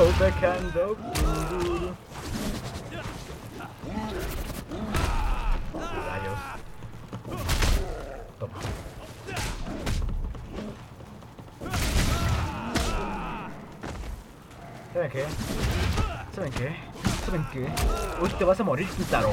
Rayos. 6.07 6.39
Toma. 8.39 8.53
¿Saben 14.93 15.09
qué? 15.09 15.25
¿Saben 16.35 16.51
qué? 16.51 16.75
¿Saben 17.25 17.45
qué? 17.51 17.67
Uy, 18.21 18.29
te 18.29 18.43
vas 18.43 18.59
a 18.59 18.63
morir, 18.63 18.87
Quintaro. 18.89 19.31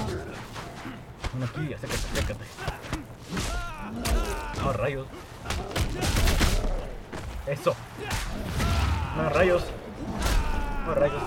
Ven 1.35 1.43
aquí, 1.43 1.75
acércate, 1.75 2.07
acércate. 2.13 2.45
Oh, 4.65 4.73
rayos. 4.73 5.07
Eso. 7.47 7.77
No, 9.17 9.29
rayos. 9.29 9.65
Oh, 10.89 10.95
rayos. 10.95 11.23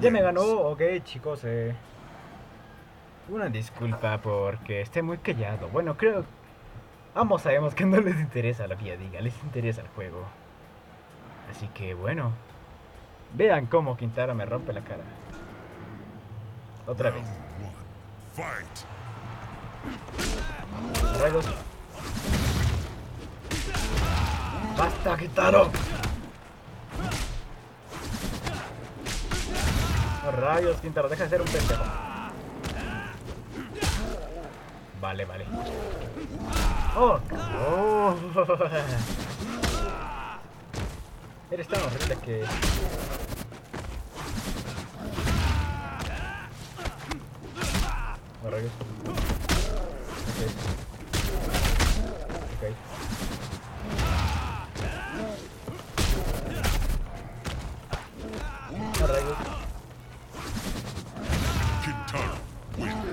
Ya 0.00 0.10
me 0.10 0.22
ganó, 0.22 0.42
ok 0.42 0.82
chicos, 1.04 1.42
eh. 1.44 1.74
Una 3.28 3.48
disculpa 3.48 4.18
porque 4.18 4.80
esté 4.80 5.02
muy 5.02 5.18
callado. 5.18 5.68
Bueno, 5.68 5.98
creo... 5.98 6.24
Ambos 7.14 7.42
sabemos 7.42 7.74
que 7.74 7.84
no 7.84 8.00
les 8.00 8.18
interesa 8.18 8.66
que 8.68 8.86
yo 8.86 8.96
diga, 8.96 9.20
les 9.20 9.34
interesa 9.42 9.82
el 9.82 9.88
juego. 9.88 10.24
Así 11.50 11.68
que 11.68 11.92
bueno. 11.92 12.32
Vean 13.34 13.66
cómo 13.66 13.96
Quintaro 13.96 14.34
me 14.34 14.44
rompe 14.44 14.72
la 14.72 14.82
cara. 14.82 15.04
Otra 16.86 17.10
vez. 17.10 17.24
Rayos. 21.18 21.46
¡Basta, 24.76 25.16
Quintaro! 25.16 25.70
Rayos, 30.40 30.80
Quintaro, 30.80 31.08
deja 31.08 31.24
de 31.24 31.30
ser 31.30 31.40
un 31.40 31.48
pendejo. 31.48 31.84
Vale, 35.00 35.24
vale. 35.24 35.46
¡Oh! 36.96 37.18
oh. 37.68 38.14
Eres 41.52 41.68
tan 41.68 41.82
horrible 41.82 42.16
que... 42.24 42.44
Rayos. 48.50 48.72
Ok. 50.30 50.40
Ok. 52.58 52.72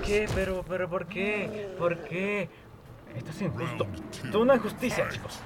¿Qué? 0.02 0.26
¿Pero, 0.34 0.64
pero 0.66 0.88
por 0.88 1.06
qué? 1.06 1.74
¿Por 1.78 1.98
qué? 2.04 2.48
Esto 3.14 3.30
es 3.32 3.42
injusto. 3.42 3.86
Esto 4.12 4.28
es 4.28 4.34
una 4.34 4.54
injusticia, 4.54 5.06
chicos. 5.10 5.40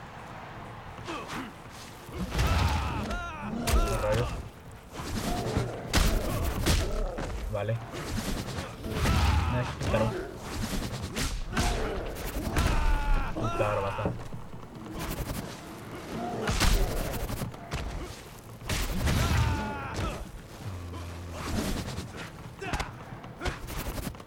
Vale. 7.64 7.78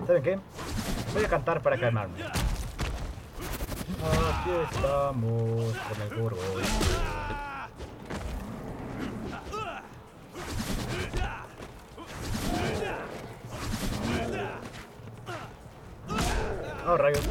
¿Saben 0.07 0.23
qué? 0.23 0.39
Voy 1.13 1.25
a 1.25 1.27
cantar 1.27 1.61
para 1.61 1.77
calmarme. 1.77 2.23
Aquí 2.23 2.31
estamos 4.73 5.75
con 5.75 6.01
el 6.01 6.19
Goro. 6.19 6.37
Oh, 16.87 16.95
rayos. 16.95 17.21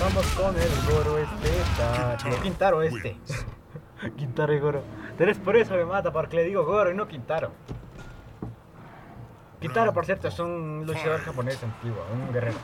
Vamos 0.00 0.26
con 0.32 0.56
el 0.56 0.68
Goro 0.90 1.18
este. 1.18 2.28
No, 2.28 2.42
Quintaro 2.42 2.82
este. 2.82 3.16
Quintaro 4.16 4.52
y 4.52 4.58
Goro. 4.58 4.82
Vez 5.16 5.38
por 5.38 5.56
eso 5.56 5.74
me 5.74 5.84
mata, 5.84 6.12
porque 6.12 6.36
le 6.36 6.44
digo 6.44 6.64
Goro 6.64 6.90
y 6.90 6.94
no 6.96 7.06
Quintaro. 7.06 7.52
Quintaro, 9.60 9.94
por 9.94 10.04
cierto, 10.04 10.26
es 10.26 10.38
un 10.40 10.84
luchador 10.86 11.20
japonés 11.20 11.62
antiguo, 11.62 12.04
un 12.12 12.32
guerrero. 12.32 12.58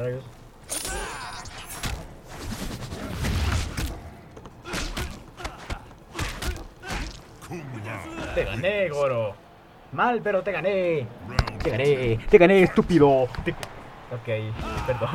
Rayos. 0.00 0.24
Te 8.34 8.44
gané, 8.44 8.88
Goro. 8.88 9.34
Mal, 9.92 10.20
pero 10.22 10.42
te 10.42 10.52
gané. 10.52 11.06
Te 11.62 11.70
gané, 11.70 12.18
te 12.30 12.38
gané, 12.38 12.62
estúpido. 12.62 13.28
Te- 13.44 13.54
Ok, 14.10 14.26
perdón. 14.88 15.08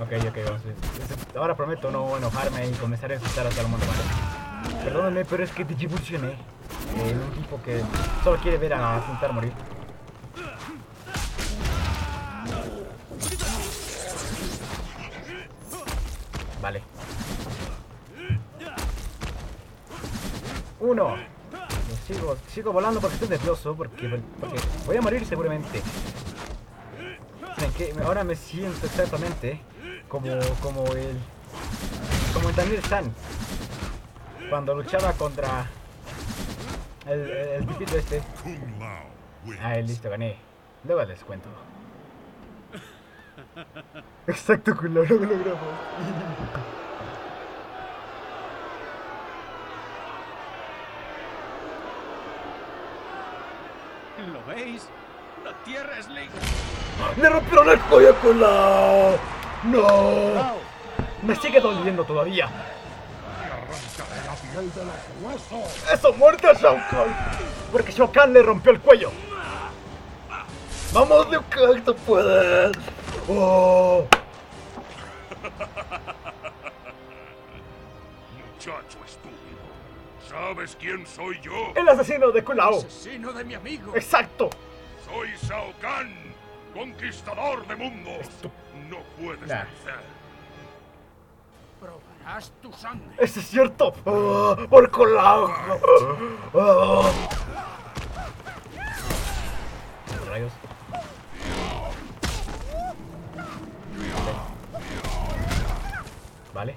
Ok, 0.00 0.12
ok, 0.28 0.38
vamos 0.44 0.62
Ahora 1.34 1.54
prometo 1.56 1.90
no 1.90 2.16
enojarme 2.18 2.68
y 2.68 2.72
comenzar 2.72 3.10
a 3.10 3.14
insultar 3.14 3.46
a 3.46 3.50
todo 3.50 3.62
el 3.62 3.68
mundo. 3.68 3.86
Perdóname, 4.84 5.24
pero 5.24 5.44
es 5.44 5.50
que 5.52 5.64
te 5.64 5.82
evolucioné. 5.82 6.34
Eh, 6.96 7.14
un 7.14 7.32
tipo 7.32 7.60
que 7.62 7.82
solo 8.22 8.38
quiere 8.38 8.58
ver 8.58 8.74
a 8.74 9.00
Juntar 9.00 9.32
morir. 9.32 9.52
Vale. 16.62 16.82
Uno. 20.80 21.16
Sigo, 22.06 22.36
sigo 22.48 22.72
volando 22.72 23.00
porque 23.00 23.14
estoy 23.14 23.28
nervioso, 23.28 23.74
porque, 23.74 24.22
voy 24.86 24.96
a 24.96 25.00
morir 25.00 25.24
seguramente. 25.26 25.82
Ahora 28.04 28.24
me 28.24 28.36
siento 28.36 28.86
exactamente 28.86 29.60
como, 30.08 30.28
como 30.62 30.86
el... 30.94 31.18
Como 32.32 32.48
el 32.50 32.54
Daniel 32.54 32.82
San. 32.84 33.12
Cuando 34.48 34.74
luchaba 34.74 35.12
contra... 35.14 35.66
El, 37.06 37.30
el, 37.30 37.68
este. 37.94 38.22
Ah, 39.60 39.76
listo, 39.76 40.08
gané. 40.08 40.38
Luego 40.84 41.04
les 41.04 41.22
cuento. 41.22 41.48
Exacto, 44.26 44.74
culo, 44.76 45.04
lo 45.04 45.14
logramos. 45.14 45.44
¿Lo 54.32 54.42
veis? 54.46 54.88
La 55.44 55.52
tierra 55.64 55.98
es 55.98 56.08
ley. 56.08 56.28
¡Le 57.20 57.28
rompieron 57.28 57.68
el 57.68 57.78
cuello 57.80 58.10
a 58.10 58.14
Kulao! 58.14 59.18
¡No! 59.64 60.54
Me 61.22 61.36
sigue 61.36 61.60
doliendo 61.60 62.04
todavía. 62.04 62.48
¡Eso 65.92 66.12
muerte 66.14 66.46
a 66.48 66.52
Shao 66.54 66.76
Kahn! 66.90 67.14
Porque 67.72 67.92
Shao 67.92 68.10
Kahn 68.10 68.32
le 68.32 68.42
rompió 68.42 68.72
el 68.72 68.80
cuello. 68.80 69.10
¡Vamos, 70.92 71.28
Liu 71.30 71.42
Kang, 71.50 71.82
tú 71.84 71.94
puedes! 71.96 72.76
¡Oh! 73.28 74.06
Muchacho 78.54 78.98
estúpido. 79.04 79.60
¿Sabes 80.28 80.76
quién 80.78 81.06
soy 81.06 81.40
yo? 81.40 81.72
¡El 81.74 81.88
asesino 81.88 82.30
de 82.30 82.44
Kulao! 82.44 82.78
Asesino 82.78 83.32
de 83.32 83.44
mi 83.44 83.54
amigo. 83.54 83.92
¡Exacto! 83.96 84.50
Soy 85.06 85.30
Shao 85.42 85.72
Kahn, 85.80 86.14
conquistador 86.72 87.66
de 87.66 87.76
mundos. 87.76 88.26
No 88.88 88.98
puedes 89.20 89.40
Nah. 89.48 89.64
vencer. 89.64 90.00
Probarás 91.84 92.50
tu 92.62 92.72
sangre. 92.72 93.14
¡Eso 93.18 93.40
es 93.40 93.46
cierto! 93.46 93.92
¡Oh, 94.06 94.56
¡Por! 94.70 94.90
¡Oh! 96.54 97.12
Rayos. 100.30 100.52
Vale. 106.54 106.74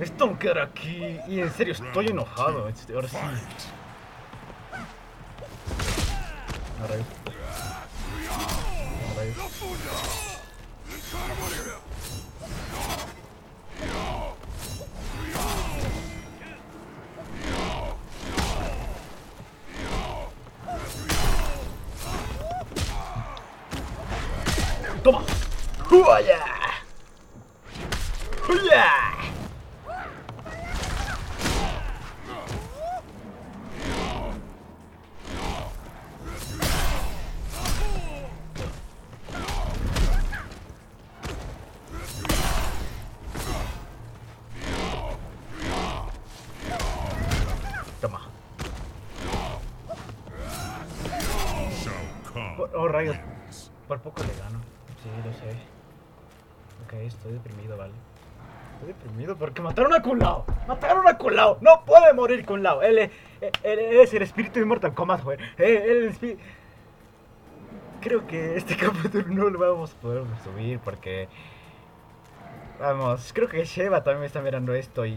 Esto 0.00 0.26
no 0.26 0.38
quedará 0.38 0.64
aquí. 0.64 1.18
Y 1.28 1.40
en 1.40 1.52
serio, 1.52 1.72
estoy 1.72 2.06
enojado. 2.08 2.68
Este, 2.68 2.94
Ahora 2.94 3.08
sí. 3.08 3.16
No, 6.80 6.86
rayos. 6.86 7.06
No, 9.08 9.16
rayos. 9.16 9.36
¡Toma! 25.02 25.22
¡Huaya! 25.90 26.38
¡Huya! 28.48 28.84
Toma. 48.00 48.20
Shao 51.82 51.92
Kahn. 52.34 52.56
Por- 52.56 52.70
oh, 52.74 52.88
rayos. 52.88 53.16
wins. 53.16 53.70
Por 53.86 54.00
poco 54.00 54.22
le 54.24 54.34
gano. 54.42 54.60
Sí, 55.02 55.08
lo 55.24 55.32
sé. 55.34 55.50
Ok, 56.84 56.92
estoy 57.06 57.32
deprimido, 57.32 57.76
vale. 57.76 57.92
Estoy 58.74 58.88
deprimido 58.88 59.36
porque 59.36 59.62
mataron 59.62 59.94
a 59.94 60.02
Kun 60.02 60.18
Lao. 60.18 60.44
Mataron 60.66 61.06
a 61.06 61.16
Kun 61.16 61.36
Lao. 61.36 61.58
No 61.60 61.84
puede 61.84 62.11
morir 62.22 62.44
Kun 62.46 62.62
Lao. 62.62 62.82
Él, 62.82 62.98
es- 62.98 63.10
él- 63.40 63.78
él 63.78 64.00
es 64.00 64.14
el 64.14 64.22
espíritu 64.22 64.58
de 64.60 64.64
Mortal 64.66 64.94
Kombat, 64.94 65.22
güey. 65.24 65.38
Él, 65.58 65.76
es 65.76 65.84
el 65.84 66.04
espíritu... 66.08 66.40
Creo 68.00 68.26
que 68.26 68.56
este 68.56 68.76
capítulo 68.84 69.24
no 69.28 69.50
lo 69.50 69.58
vamos 69.58 69.92
a 69.92 70.00
poder 70.00 70.24
subir 70.42 70.78
porque... 70.80 71.28
Vamos, 72.80 73.32
creo 73.32 73.48
que 73.48 73.64
Sheva 73.64 74.02
también 74.02 74.24
está 74.24 74.40
mirando 74.40 74.74
esto 74.74 75.06
y... 75.06 75.16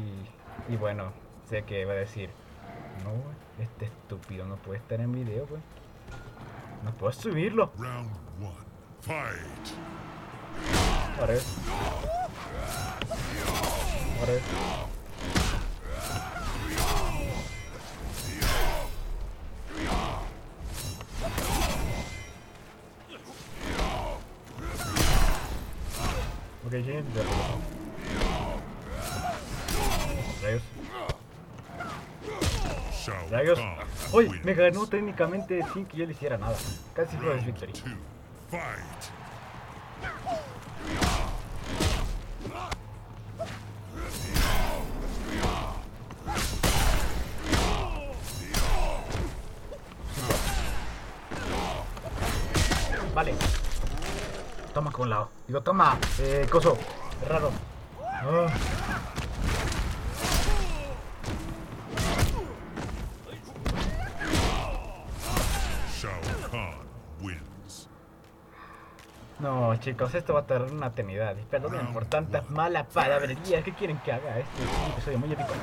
Y 0.69 0.75
bueno, 0.77 1.11
sé 1.49 1.63
que 1.63 1.85
va 1.85 1.93
a 1.93 1.97
decir... 1.97 2.29
No, 3.03 3.11
este 3.63 3.85
estúpido 3.85 4.45
no 4.45 4.55
puede 4.57 4.79
estar 4.79 4.99
en 5.01 5.11
video, 5.11 5.45
güey. 5.47 5.61
No 6.83 6.91
puedo 6.91 7.11
subirlo. 7.13 7.71
Round 7.77 8.09
one. 8.41 8.65
Fight. 9.01 9.67
Ahora 11.19 11.33
es. 11.33 11.57
Ahora 14.19 14.33
es. 14.33 14.94
Ok, 26.65 26.73
Rayos. 30.41 30.63
Kahn 33.05 33.29
Uy, 34.13 34.31
me 34.43 34.53
ganó 34.55 34.87
técnicamente 34.87 35.61
sin 35.73 35.85
que 35.85 35.97
yo 35.97 36.05
le 36.05 36.13
hiciera 36.13 36.37
nada. 36.37 36.55
Casi 36.95 37.17
fue 37.17 37.27
Round 37.27 37.45
victory. 37.45 37.73
Lado. 55.09 55.29
Digo, 55.47 55.61
toma. 55.61 55.97
Eh, 56.19 56.47
coso. 56.49 56.77
Raro. 57.27 57.51
Ah. 58.03 58.47
No, 69.37 69.75
chicos, 69.75 70.15
esto 70.15 70.33
va 70.33 70.39
a 70.39 70.45
tardar 70.47 70.71
una 70.71 70.87
eternidad. 70.87 71.35
Y 71.37 71.43
Perdonen 71.43 71.93
por 71.93 72.05
tantas 72.05 72.49
malas 72.49 72.87
palabrerías. 72.91 73.63
¿Qué 73.63 73.73
quieren 73.73 73.99
que 73.99 74.11
haga? 74.11 74.39
Este 74.39 74.63
es 74.63 74.69
un 74.85 74.91
episodio 74.93 75.19
muy 75.19 75.31
épico. 75.33 75.53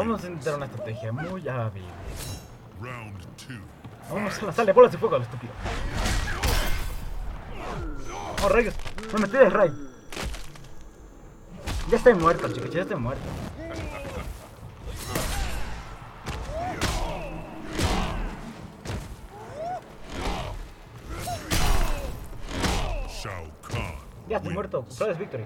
Vamos 0.00 0.24
a 0.24 0.28
intentar 0.28 0.54
una 0.54 0.64
estrategia 0.64 1.12
muy 1.12 1.46
hábil. 1.46 1.84
Round 2.80 3.22
two. 3.36 3.60
Vamos 4.10 4.38
a 4.38 4.46
lanzarle 4.46 4.72
bolas 4.72 4.92
de 4.92 4.96
fuego 4.96 5.16
al 5.16 5.22
estúpido. 5.22 5.52
Oh, 8.42 8.48
rayos. 8.48 8.74
Me 9.12 9.20
metí 9.20 9.36
del 9.36 9.50
ray. 9.50 9.70
Ya 11.90 11.98
estoy 11.98 12.14
muerto, 12.14 12.48
chicos. 12.48 12.70
Ya 12.70 12.80
estoy 12.80 12.96
muerto. 12.96 13.22
Ya 24.28 24.36
estoy 24.38 24.54
muerto. 24.54 24.82
Flores 24.84 25.18
Victory. 25.18 25.44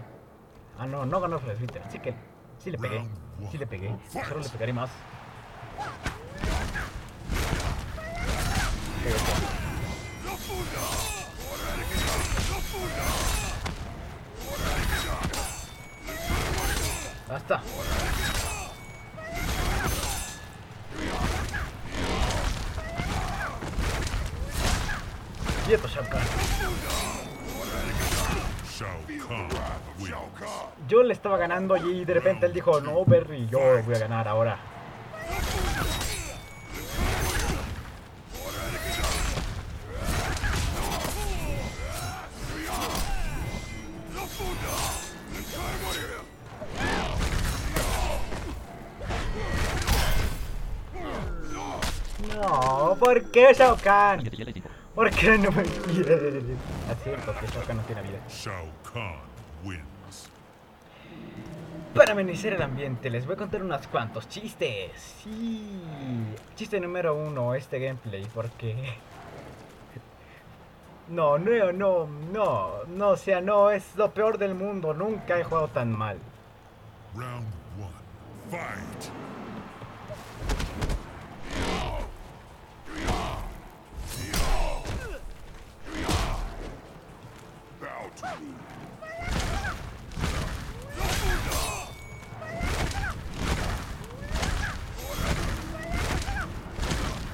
Ah, 0.79 0.87
no, 0.87 1.05
no 1.05 1.21
ganó 1.21 1.41
Flores 1.41 1.59
Victory. 1.61 1.85
Sí 1.91 1.99
que. 1.99 2.15
Sí 2.65 2.71
le 2.71 2.79
pegué. 2.79 3.05
Sí 3.51 3.59
le 3.59 3.67
pegué. 3.67 3.95
Solo 4.11 4.41
le 4.41 4.49
pegaré 4.49 4.73
más. 4.73 4.89
Basta. 17.29 17.63
Quieto, 25.67 25.89
Shao 25.89 26.05
Kahn. 26.05 26.23
Shao 28.73 29.49
Kahn. 29.51 29.84
Yo 30.89 31.03
le 31.03 31.13
estaba 31.13 31.37
ganando 31.39 31.77
y 31.77 32.05
de 32.05 32.15
repente 32.15 32.47
él 32.47 32.53
dijo, 32.53 32.81
no, 32.81 33.05
Berry, 33.05 33.47
yo 33.49 33.59
voy 33.85 33.95
a 33.95 33.99
ganar 33.99 34.29
ahora. 34.29 34.59
No, 52.35 52.97
¿por 52.99 53.31
qué 53.31 53.55
Shao 53.55 53.77
Kahn? 53.83 54.31
¿Por 54.95 55.11
qué 55.11 55.39
no 55.39 55.51
me 55.51 55.63
quieres? 55.63 56.45
Así 56.91 57.11
es, 57.11 57.21
porque 57.25 57.47
Shao 57.47 57.65
Kahn 57.67 57.77
no 57.79 57.83
tiene 57.85 58.03
vida. 58.03 58.19
Shao 58.29 58.67
Kahn 58.93 59.34
wins. 59.65 60.31
Para 61.95 62.13
amenizar 62.13 62.53
el 62.53 62.63
ambiente, 62.63 63.09
les 63.09 63.25
voy 63.25 63.35
a 63.35 63.39
contar 63.39 63.63
unos 63.63 63.87
cuantos 63.87 64.29
chistes. 64.29 64.91
Sí. 65.23 65.71
Chiste 66.57 66.81
número 66.81 67.15
uno, 67.15 67.55
este 67.55 67.79
gameplay, 67.79 68.27
porque... 68.35 68.75
No, 71.07 71.37
no, 71.37 71.71
no, 71.71 72.07
no, 72.33 72.85
no, 72.89 73.09
o 73.11 73.17
sea, 73.19 73.43
no, 73.43 73.71
es 73.71 73.95
lo 73.95 74.11
peor 74.15 74.39
del 74.39 74.55
mundo, 74.55 74.95
nunca 74.95 75.39
he 75.39 75.45
jugado 75.45 75.69
tan 75.69 75.93
mal. 75.93 76.17
Round 77.15 77.47
one. 77.79 77.93
Fight. 78.51 79.13
Bow 87.79 88.11
to 88.17 88.27
me. 88.41 88.55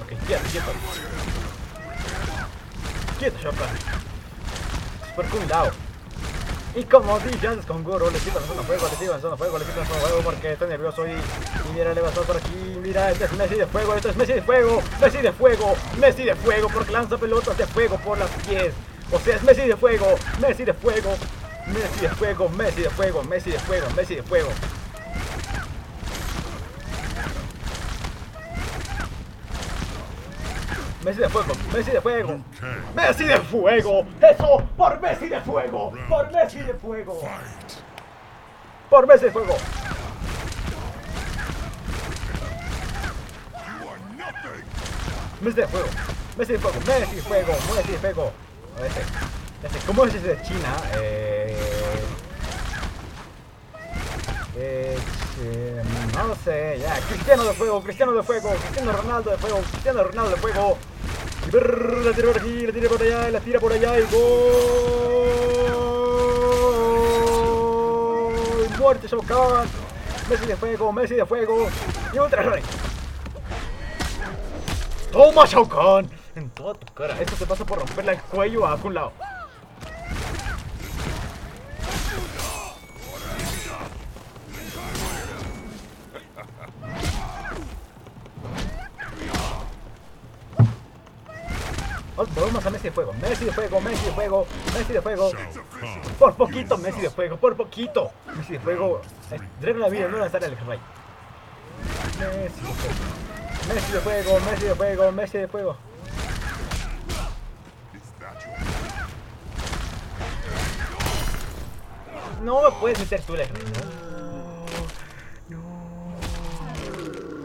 Ok, 0.01 0.26
quieto, 0.26 0.45
quieto. 0.51 0.72
Quieto, 3.18 3.39
Shao 3.39 3.53
Kahn. 3.53 3.76
Cool, 5.31 5.49
Lao. 5.49 5.70
Y 6.74 6.85
como 6.85 7.16
antes 7.16 7.66
con 7.66 7.83
Goro, 7.83 8.11
le 8.11 8.18
sigo 8.20 8.39
lanzando 8.39 8.62
fuego, 8.62 8.87
le 8.89 8.97
sigo 8.97 9.12
lanzando 9.12 9.37
fuego, 9.37 9.59
le 9.59 9.64
sigo 9.64 9.76
lanzando 9.78 10.07
fuego 10.07 10.22
porque 10.22 10.53
estoy 10.53 10.68
nervioso 10.68 11.07
y, 11.07 11.11
y 11.11 11.72
mira, 11.74 11.93
le 11.93 12.01
pasó 12.01 12.22
por 12.22 12.37
aquí, 12.37 12.78
mira, 12.81 13.11
este 13.11 13.24
es 13.24 13.33
Messi 13.33 13.57
de 13.57 13.66
fuego, 13.66 13.95
este 13.97 14.11
es 14.11 14.16
Messi 14.16 14.33
de 14.35 14.43
fuego, 14.43 14.83
Messi 15.01 15.18
de 15.18 15.33
fuego, 15.33 15.76
Messi 15.99 16.24
de 16.24 16.37
fuego, 16.37 16.68
porque 16.72 16.93
lanza 16.93 17.18
pelotas 17.18 17.59
de 17.59 17.66
fuego 17.66 17.97
por 17.99 18.18
las 18.18 18.31
pies. 18.47 18.72
O 19.11 19.18
sea, 19.18 19.35
es 19.35 19.43
Messi 19.43 19.62
de 19.62 19.76
fuego, 19.76 20.14
Messi 20.41 20.64
de 20.64 20.74
fuego, 20.74 21.16
Messi 21.66 22.01
de 22.03 22.09
fuego, 22.11 22.49
Messi 22.49 22.83
de 22.83 22.91
fuego, 22.91 23.22
Messi 23.24 23.51
de 23.51 23.59
fuego, 23.59 23.89
Messi 23.97 24.14
de 24.14 24.22
fuego. 24.22 24.49
Messi 24.49 24.55
de 24.55 24.62
fuego, 24.62 24.70
Messi 31.05 31.20
de 31.20 31.28
fuego. 31.30 31.53
Okay. 31.53 32.42
Messi 32.94 33.24
de 33.24 33.36
fuego, 33.38 34.07
eso, 34.20 34.62
por 34.76 35.01
Messi 35.01 35.28
de 35.28 35.40
fuego, 35.40 35.92
por 36.09 36.30
Messi 36.30 36.59
de 36.59 36.74
fuego, 36.74 37.22
por 38.90 39.07
Messi 39.07 39.24
de 39.24 39.30
fuego. 39.30 39.57
Messi 45.40 45.57
de 45.57 45.66
fuego, 45.68 45.88
Messi 46.36 46.53
de 46.53 46.59
fuego, 46.59 46.80
Messi 46.86 47.16
de 47.16 47.22
fuego, 47.22 47.53
Messi 47.74 47.92
de 47.92 47.98
fuego. 47.98 48.32
Este, 48.84 49.01
este, 49.66 49.86
¿Cómo 49.86 50.05
es 50.05 50.14
ese 50.14 50.28
de 50.28 50.42
China? 50.42 50.76
Eh, 50.96 51.57
eh, 54.57 54.98
eh, 55.43 55.82
no 56.14 56.34
sé, 56.45 56.78
ya. 56.80 56.95
Cristiano 57.09 57.45
de 57.45 57.53
fuego, 57.55 57.82
Cristiano 57.82 58.12
de 58.12 58.22
fuego, 58.22 58.51
Cristiano 58.51 58.93
Ronaldo 58.93 59.30
de 59.30 59.38
fuego, 59.38 59.61
Cristiano 59.70 60.05
Ronaldo 60.05 60.30
de 60.30 60.36
fuego. 60.36 60.78
La 62.05 62.12
tira 62.12 62.28
por 62.28 62.38
aquí, 62.38 62.66
la 62.66 62.72
tira 62.72 62.88
por 62.88 63.03
allá, 63.03 63.30
la 63.30 63.41
tira 63.41 63.59
por 63.61 63.72
allá 63.72 63.99
y 63.99 64.03
gol. 64.03 65.30
Muerte, 68.78 69.09
Shao 69.09 69.22
Kahn. 69.22 69.68
Messi 70.28 70.47
de 70.47 70.57
fuego, 70.57 70.93
Messi 70.93 71.14
de 71.14 71.26
fuego. 71.26 71.68
Y 72.12 72.18
ultra 72.18 72.45
Sonic. 72.45 72.64
Toma 75.12 75.47
Shao 75.47 75.68
Kahn. 75.68 76.11
En 76.34 76.51
toda 76.51 76.74
tu 76.74 76.93
cara. 76.93 77.20
Esto 77.20 77.36
te 77.36 77.47
pasa 77.47 77.64
por 77.64 77.78
romperle 77.78 78.12
el 78.12 78.20
cuello 78.20 78.66
a 78.66 78.76
Kun 78.76 78.95
Lao. 78.95 79.12
Volvemos 92.29 92.66
a 92.66 92.71
Messi 92.71 92.89
de 92.89 92.93
fuego, 92.93 93.14
Messi 93.14 93.47
de 93.47 93.53
fuego, 93.53 93.81
Messi 93.81 94.05
de 94.05 94.12
fuego, 94.12 94.47
Messi 94.75 94.93
de 94.93 95.01
fuego. 95.01 95.31
Por 96.18 96.35
poquito, 96.35 96.77
Messi 96.77 97.01
de 97.01 97.09
fuego, 97.09 97.39
por 97.39 97.57
poquito. 97.57 98.11
Messi 98.37 98.53
de 98.53 98.61
fuego. 98.61 99.01
Drena 99.59 99.79
la 99.79 99.89
vida, 99.89 100.07
no 100.09 100.18
lanzar 100.18 100.45
el 100.45 100.55
rey. 100.59 100.79
Messi 102.18 102.61
de 102.61 102.61
fuego. 102.61 102.95
Messi 103.68 103.93
de 103.93 104.01
fuego, 104.01 104.41
Messi 104.41 104.64
de 104.66 104.75
fuego, 104.75 105.12
Messi 105.12 105.39
de 105.39 105.49
fuego. 105.49 105.77
No 112.43 112.62
me 112.62 112.71
puedes 112.73 112.99
meter 112.99 113.23
tú 113.23 113.35
el 113.35 113.49
rey. 113.49 113.64
No. 115.49 115.57
No. 115.57 115.62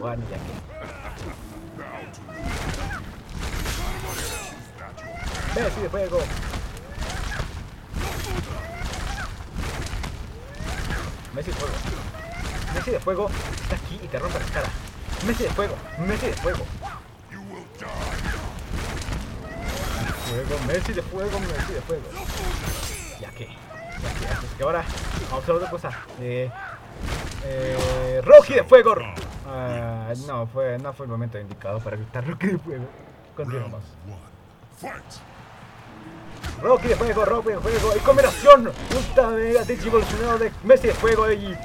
Bueno, 0.00 0.22
ya 0.30 0.36
que. 0.36 0.75
Messi 5.56 5.80
de 5.80 5.88
fuego. 5.88 6.18
Messi 11.32 11.50
de 11.50 11.56
fuego. 11.56 11.74
Messi 12.74 12.90
de 12.90 13.00
fuego 13.00 13.30
está 13.62 13.76
aquí 13.76 13.98
y 14.02 14.06
te 14.06 14.18
rompe 14.18 14.38
la 14.38 14.44
cara. 14.44 14.68
Messi 15.26 15.44
de 15.44 15.50
fuego. 15.50 15.74
Messi 16.06 16.26
de 16.26 16.32
fuego. 16.34 16.64
Fuego, 20.26 20.64
Messi 20.66 20.92
de 20.92 21.02
fuego, 21.02 21.40
Messi 21.40 21.72
de 21.72 21.80
fuego. 21.80 22.04
Ya 23.18 23.30
que. 23.30 23.46
Ya 23.46 24.12
que, 24.12 24.24
ya 24.24 24.56
que. 24.58 24.62
ahora 24.62 24.84
vamos 25.30 25.48
a 25.48 25.52
otra 25.54 25.70
cosa. 25.70 25.90
Eh, 26.20 26.50
eh, 27.44 28.20
Rocky 28.22 28.52
de 28.52 28.64
fuego. 28.64 28.94
Ah, 29.46 30.12
no, 30.26 30.46
fue, 30.48 30.78
no 30.78 30.92
fue 30.92 31.06
el 31.06 31.12
momento 31.12 31.40
indicado 31.40 31.80
para 31.80 31.96
gritar 31.96 32.26
Rocky 32.26 32.48
de 32.48 32.58
fuego. 32.58 32.84
Continuamos. 33.34 33.82
Rocky 36.62 36.88
de 36.88 36.96
fuego, 36.96 37.24
Rocky 37.24 37.50
de 37.50 37.58
fuego 37.58 37.92
y 37.96 38.00
combinación 38.00 38.72
ultra 38.96 39.28
mega 39.28 39.62
evolucionado 39.68 40.38
de 40.38 40.52
Messi 40.64 40.86
de 40.88 40.94
fuego 40.94 41.30
y, 41.30 41.56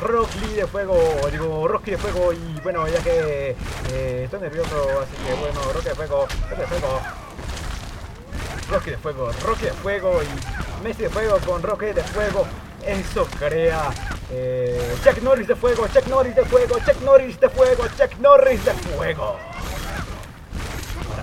Rocky 0.00 0.54
de 0.54 0.66
fuego, 0.66 0.96
digo 1.30 1.68
Rocky 1.68 1.92
de 1.92 1.98
fuego 1.98 2.32
y 2.32 2.60
bueno 2.62 2.86
ya 2.88 3.02
que 3.02 3.56
eh, 3.92 4.22
estoy 4.24 4.40
nervioso 4.40 4.88
así 5.02 5.16
que 5.26 5.34
bueno 5.34 5.60
Rocky 5.72 5.88
de 5.88 5.94
fuego, 5.94 6.26
Rocky 6.48 6.60
de 6.60 6.66
fuego, 6.66 7.00
Rocky 8.70 8.90
de 8.90 8.96
fuego, 8.98 9.32
Rocky 9.44 9.64
de 9.64 9.72
fuego 9.72 10.20
y 10.22 10.84
Messi 10.84 11.02
de 11.02 11.10
fuego 11.10 11.38
con 11.44 11.62
Rocky 11.62 11.86
de 11.86 12.02
fuego, 12.02 12.46
eso 12.86 13.26
crea 13.38 13.90
eh, 14.30 14.96
Chuck 15.04 15.22
Norris 15.22 15.48
de 15.48 15.56
fuego, 15.56 15.86
Chuck 15.88 16.06
Norris 16.06 16.36
de 16.36 16.44
fuego, 16.44 16.78
Chuck 16.78 17.00
Norris 17.02 17.40
de 17.40 17.48
fuego, 17.48 17.84
Chuck 17.98 18.16
Norris 18.20 18.64
de 18.64 18.72
fuego. 18.72 19.49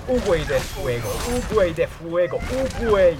Un 0.08 0.20
güey 0.20 0.42
de 0.44 0.58
fuego, 0.58 1.10
un 1.28 1.54
güey 1.54 1.74
de 1.74 1.86
fuego, 1.86 2.38
un 2.38 2.88
güey. 2.88 3.16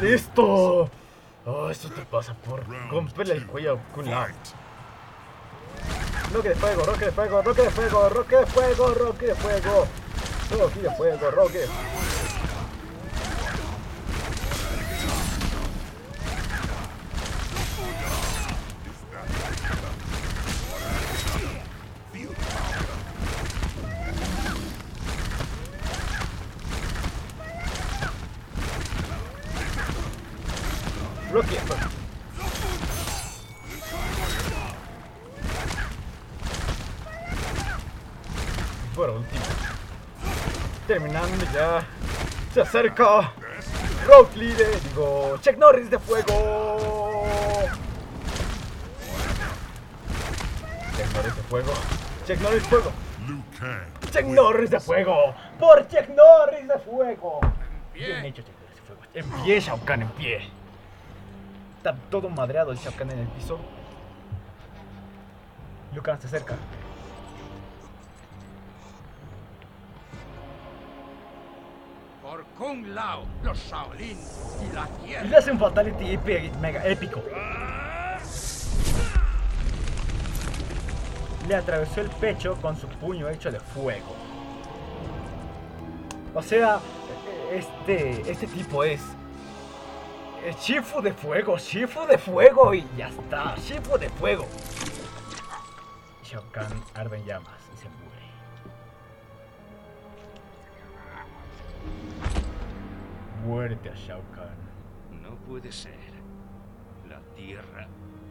¡Listo! 0.00 0.88
Oh, 1.44 1.70
eso 1.70 1.88
te 1.90 2.02
pasa 2.02 2.34
por 2.34 2.64
romperle 2.88 3.34
el 3.34 3.46
cuello 3.46 3.74
a 3.74 3.92
Kun 3.92 4.08
Lao. 4.08 4.28
Roque 6.32 6.50
de 6.50 6.54
fuego, 6.54 6.84
roque 6.84 7.04
de 7.06 7.12
fuego, 7.12 7.42
roque 7.42 7.62
de 7.62 7.70
fuego, 7.70 8.08
roque 8.08 8.36
de 8.36 8.46
fuego, 8.46 8.94
roque 8.94 9.26
de 9.26 9.34
fuego. 9.34 9.86
Roque 10.50 10.80
de 10.80 10.90
fuego, 10.90 11.30
roque. 11.30 11.66
Fuego. 31.32 31.48
Por 38.94 39.08
último, 39.08 39.42
terminando 40.86 41.44
ya, 41.54 41.82
se 42.52 42.60
acerca 42.60 43.32
Rock 44.06 44.36
Lee, 44.36 44.54
digo, 44.84 45.38
Chuck 45.40 45.56
Norris 45.56 45.88
de 45.88 45.98
fuego. 45.98 46.26
Chuck 50.94 51.12
Norris 51.14 51.34
de 51.34 51.42
fuego, 51.44 51.72
Chuck 52.26 52.40
Norris 52.42 52.62
fuego, 52.64 52.92
Chuck 54.12 54.24
Norris 54.26 54.70
de 54.70 54.80
fuego, 54.80 55.34
por 55.58 55.88
Chuck 55.88 56.08
Norris 56.10 56.68
de 56.68 56.78
fuego. 56.78 57.40
Bien 57.94 58.22
hecho, 58.26 58.42
Norris 58.42 58.74
de 58.74 58.82
fuego. 58.82 59.02
En 59.14 59.42
pie, 59.42 59.60
Shao 59.60 59.80
Kahn, 59.86 60.02
en 60.02 60.08
pie. 60.10 60.61
Está 61.82 61.96
todo 62.12 62.28
madreado 62.28 62.70
el 62.70 62.78
Shao 62.78 62.92
Kahn 62.96 63.10
en 63.10 63.18
el 63.18 63.26
piso. 63.26 63.58
Liu 65.92 66.00
Kang 66.00 66.20
se 66.20 66.28
acerca. 66.28 66.54
Por 72.22 72.44
Kung 72.56 72.86
Lao, 72.94 73.24
los 73.42 73.58
Shaolin 73.58 74.16
y 74.16 74.72
la 74.72 74.88
Y 75.02 75.06
tierra. 75.06 75.24
le 75.24 75.36
hace 75.36 75.50
un 75.50 75.58
fatality 75.58 76.16
mega 76.60 76.86
épico. 76.86 77.20
Le 81.48 81.56
atravesó 81.56 82.00
el 82.00 82.10
pecho 82.10 82.54
con 82.62 82.76
su 82.76 82.86
puño 82.86 83.28
hecho 83.28 83.50
de 83.50 83.58
fuego. 83.58 84.14
O 86.32 86.42
sea, 86.42 86.78
este, 87.50 88.30
este 88.30 88.46
tipo 88.46 88.84
es 88.84 89.00
eh, 90.44 90.54
Shifu 90.60 91.00
de 91.00 91.12
fuego, 91.12 91.56
Shifu 91.58 92.06
de 92.06 92.18
fuego 92.18 92.74
y 92.74 92.84
ya 92.96 93.08
está, 93.08 93.54
Shifu 93.56 93.98
de 93.98 94.08
fuego. 94.10 94.46
Shao 96.24 96.42
Kahn 96.52 96.72
arde 96.94 97.16
en 97.18 97.24
llamas 97.26 97.60
y 97.74 97.76
se 97.76 97.88
muere. 97.88 98.26
Muerte 103.46 103.90
a 103.90 103.94
Shao 103.94 104.22
Kahn. 104.34 105.20
No 105.22 105.34
puede 105.46 105.70
ser. 105.72 105.92
La 107.08 107.20
Tierra 107.34 107.88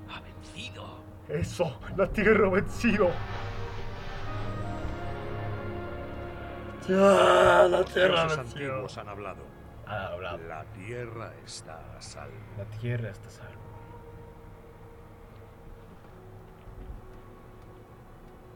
ha 0.10 0.20
vencido. 0.22 1.02
Eso, 1.30 1.80
la 1.96 2.08
tierra 2.08 2.48
ha 2.48 2.50
vencido. 2.50 3.10
Ya, 6.90 7.68
la 7.70 7.84
tierra 7.86 8.22
ha 8.22 8.26
Los 8.26 8.38
vencido. 8.38 8.72
antiguos 8.74 8.98
han 8.98 9.08
hablado. 9.10 9.51
Ha 9.92 10.08
hablado. 10.08 10.38
La 10.48 10.64
tierra 10.74 11.34
está 11.44 11.98
a 11.98 12.02
salvo. 12.02 12.34
La 12.58 12.64
tierra 12.80 13.10
está 13.10 13.28
a 13.28 13.32
salvo. 13.32 13.62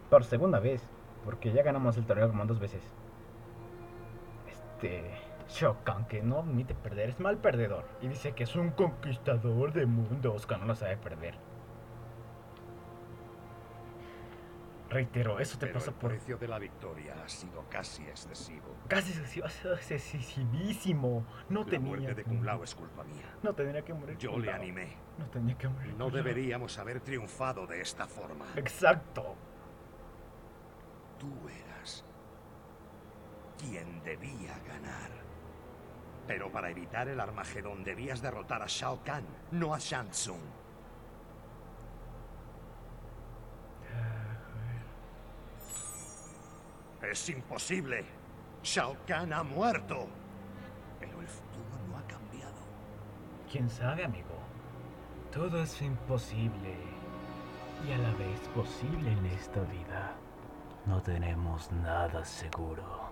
Por 0.10 0.24
segunda 0.24 0.60
vez, 0.60 0.82
porque 1.26 1.52
ya 1.52 1.62
ganamos 1.62 1.98
el 1.98 2.06
torneo 2.06 2.30
como 2.30 2.46
dos 2.46 2.60
veces. 2.60 2.82
Este. 4.50 5.04
Shao 5.50 5.78
Kahn, 5.84 6.06
que 6.06 6.24
no 6.24 6.40
admite 6.40 6.74
perder, 6.74 7.10
es 7.10 7.20
mal 7.20 7.38
perdedor. 7.38 7.84
Y 8.02 8.08
dice 8.08 8.32
que 8.32 8.44
es 8.46 8.56
un 8.56 8.72
conquistador 8.72 9.74
de 9.74 9.86
mundos, 9.86 10.48
que 10.48 10.58
no 10.58 10.66
lo 10.66 10.76
sabe 10.76 10.98
perder. 10.98 11.36
Reitero, 14.90 15.40
eso 15.40 15.58
te 15.58 15.66
Pero 15.68 15.80
pasó 15.80 15.90
el 15.90 15.96
por 15.96 16.12
precio 16.12 16.38
de 16.38 16.48
la 16.48 16.60
victoria 16.60 17.16
ha 17.24 17.28
sido 17.28 17.66
casi 17.70 18.04
excesivo. 18.04 18.76
casi 18.88 19.14
excesivo- 19.14 19.46
excesivísimo. 19.74 21.26
No 21.50 21.62
La 21.62 21.66
tenía 21.66 21.88
muerte 21.88 22.14
de 22.14 22.24
morir. 22.24 22.44
Lao 22.46 22.64
es 22.64 22.76
culpa 22.76 23.04
mía. 23.04 23.26
No 23.42 23.54
tenía 23.54 23.82
que 23.84 23.94
morir. 23.94 24.18
Yo 24.18 24.38
le 24.38 24.52
animé. 24.52 24.96
No 25.18 25.26
tenía 25.30 25.58
que 25.58 25.68
morir. 25.68 25.94
No 25.98 26.10
deberíamos 26.12 26.78
haber 26.78 27.02
triunfado 27.02 27.66
de 27.66 27.82
esta 27.82 28.06
forma. 28.08 28.46
Exacto. 28.56 29.36
Tú 31.20 31.32
eras 31.50 32.06
quien 33.58 34.04
debía 34.04 34.60
ganar. 34.68 35.10
Pero 36.28 36.52
para 36.52 36.70
evitar 36.70 37.08
el 37.08 37.20
Armagedón 37.20 37.84
debías 37.84 38.22
derrotar 38.22 38.62
a 38.62 38.66
Shao 38.68 39.04
Kahn, 39.04 39.26
no 39.52 39.74
a 39.74 39.80
Shang 39.80 40.10
Tsung. 40.10 40.42
Es 47.12 47.30
imposible. 47.30 48.06
Shao 48.64 48.98
Kahn 49.06 49.32
ha 49.32 49.44
muerto. 49.44 50.08
Pero 51.00 51.22
el 51.22 51.28
futuro 51.28 51.78
no 51.88 51.98
ha 51.98 52.08
cambiado. 52.08 52.62
¿Quién 53.52 53.70
sabe, 53.70 54.04
amigo? 54.04 54.40
Todo 55.32 55.62
es 55.62 55.82
imposible 55.82 56.76
y 57.86 57.92
a 57.92 57.98
la 57.98 58.14
vez 58.14 58.40
posible 58.56 59.12
en 59.12 59.26
esta 59.28 59.62
vida. 59.62 60.16
No 60.86 61.02
tenemos 61.02 61.72
nada 61.72 62.24
seguro. 62.26 63.12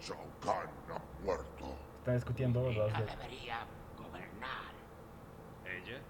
Shao 0.00 0.26
Kahn 0.40 0.68
ha 0.90 1.22
muerto. 1.24 1.76
Están 1.98 2.14
discutiendo 2.16 2.62
los 2.62 2.92
Ella 2.92 3.06
debería 3.06 3.66
gobernar. 3.96 4.74
Ella 5.64 6.00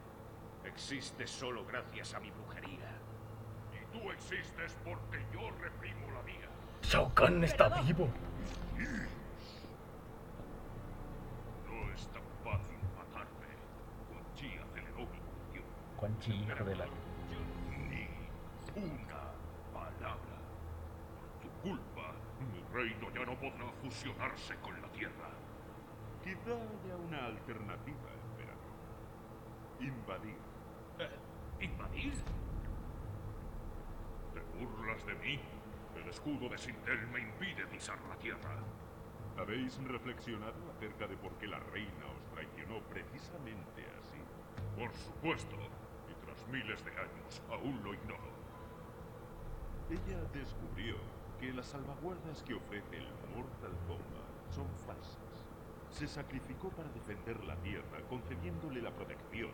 existe 0.65 1.27
solo 1.27 1.65
gracias 1.67 2.15
a 2.15 2.21
mi 2.21 2.31
brujería. 2.31 2.54
Tú 3.95 4.11
existes 4.11 4.77
porque 4.85 5.25
yo 5.33 5.51
reprimo 5.61 6.11
la 6.11 6.23
mía. 6.23 6.49
Shao 6.83 7.15
Kahn 7.15 7.45
está 7.45 7.69
vivo. 7.83 8.09
No 11.65 11.93
es 11.93 12.09
tan 12.09 12.23
fácil 12.43 12.77
matarme. 12.97 13.51
Quan 14.11 14.25
Chi 14.35 14.59
aceleró 14.59 15.07
mi. 15.07 15.63
Quan 15.97 16.19
Chi, 16.19 16.33
hijo 16.33 16.65
de 16.65 16.75
la... 16.75 16.87
Ni 17.89 18.09
una 18.75 19.31
palabra. 19.73 20.37
Por 21.21 21.29
tu 21.41 21.49
culpa, 21.63 22.15
mi 22.41 22.61
reino 22.75 23.09
ya 23.15 23.25
no 23.25 23.39
podrá 23.39 23.71
fusionarse 23.81 24.57
con 24.57 24.83
la 24.83 24.89
Tierra. 24.89 25.31
Quizá 26.25 26.51
haya 26.51 26.97
una 26.97 27.27
alternativa, 27.27 28.11
emperador. 28.33 28.75
Invadir. 29.79 30.39
Eh, 30.99 31.65
¿Invadir? 31.65 32.15
¿Te 34.55 34.65
burlas 34.65 35.05
de 35.07 35.15
mí? 35.17 35.41
El 35.97 36.09
escudo 36.09 36.49
de 36.49 36.59
Sintel 36.59 37.07
me 37.09 37.21
impide 37.21 37.67
pisar 37.67 37.99
la 38.09 38.17
Tierra. 38.17 38.57
¿Habéis 39.37 39.83
reflexionado 39.83 40.71
acerca 40.71 41.09
de 41.09 41.17
por 41.17 41.33
qué 41.39 41.47
la 41.47 41.59
reina 41.59 42.07
os 42.15 42.25
traicionó 42.33 42.81
precisamente 42.83 43.85
así? 43.99 44.21
Por 44.79 44.93
supuesto, 44.95 45.57
y 46.09 46.25
tras 46.25 46.47
miles 46.49 46.85
de 46.85 46.91
años 46.93 47.43
aún 47.51 47.83
lo 47.83 47.95
ignoro. 47.95 48.31
Ella 49.91 50.23
descubrió 50.33 50.97
que 51.41 51.53
las 51.53 51.67
salvaguardas 51.67 52.43
que 52.45 52.55
ofrece 52.55 52.99
el 52.99 53.09
Mortal 53.35 53.73
Kombat 53.89 54.51
son 54.51 54.69
falsas. 54.87 55.45
Se 55.91 56.07
sacrificó 56.07 56.69
para 56.71 56.91
defender 56.91 57.43
la 57.45 57.57
Tierra, 57.57 58.01
concediéndole 58.09 58.83
la 58.83 58.93
protección 58.93 59.51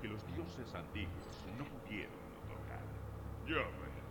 que 0.00 0.08
los 0.08 0.26
dioses 0.34 0.74
antiguos 0.74 1.46
no 1.58 1.64
pudieron 1.64 2.14
otorgar. 2.42 2.84
Ya 3.46 3.68
veo. 3.78 4.03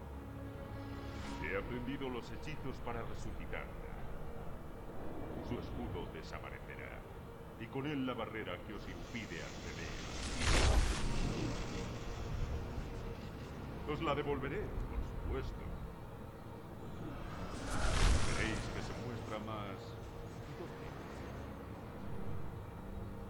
He 1.44 1.58
aprendido 1.58 2.10
los 2.10 2.26
hechizos 2.32 2.76
para 2.86 3.02
resucitarla. 3.02 3.94
Su 5.48 5.60
escudo 5.60 6.08
desaparecerá, 6.14 7.00
y 7.60 7.66
con 7.68 7.86
él 7.86 8.08
la 8.08 8.14
barrera 8.14 8.58
que 8.66 8.74
os 8.74 8.88
impide 8.88 9.42
acceder. 9.44 9.94
Os 13.92 14.02
la 14.02 14.16
devolveré, 14.16 14.62
por 14.90 15.00
supuesto. 15.04 15.64
Veréis 18.38 18.60
que 18.74 18.82
se 18.82 18.94
muestra 19.06 19.40
más... 19.40 19.78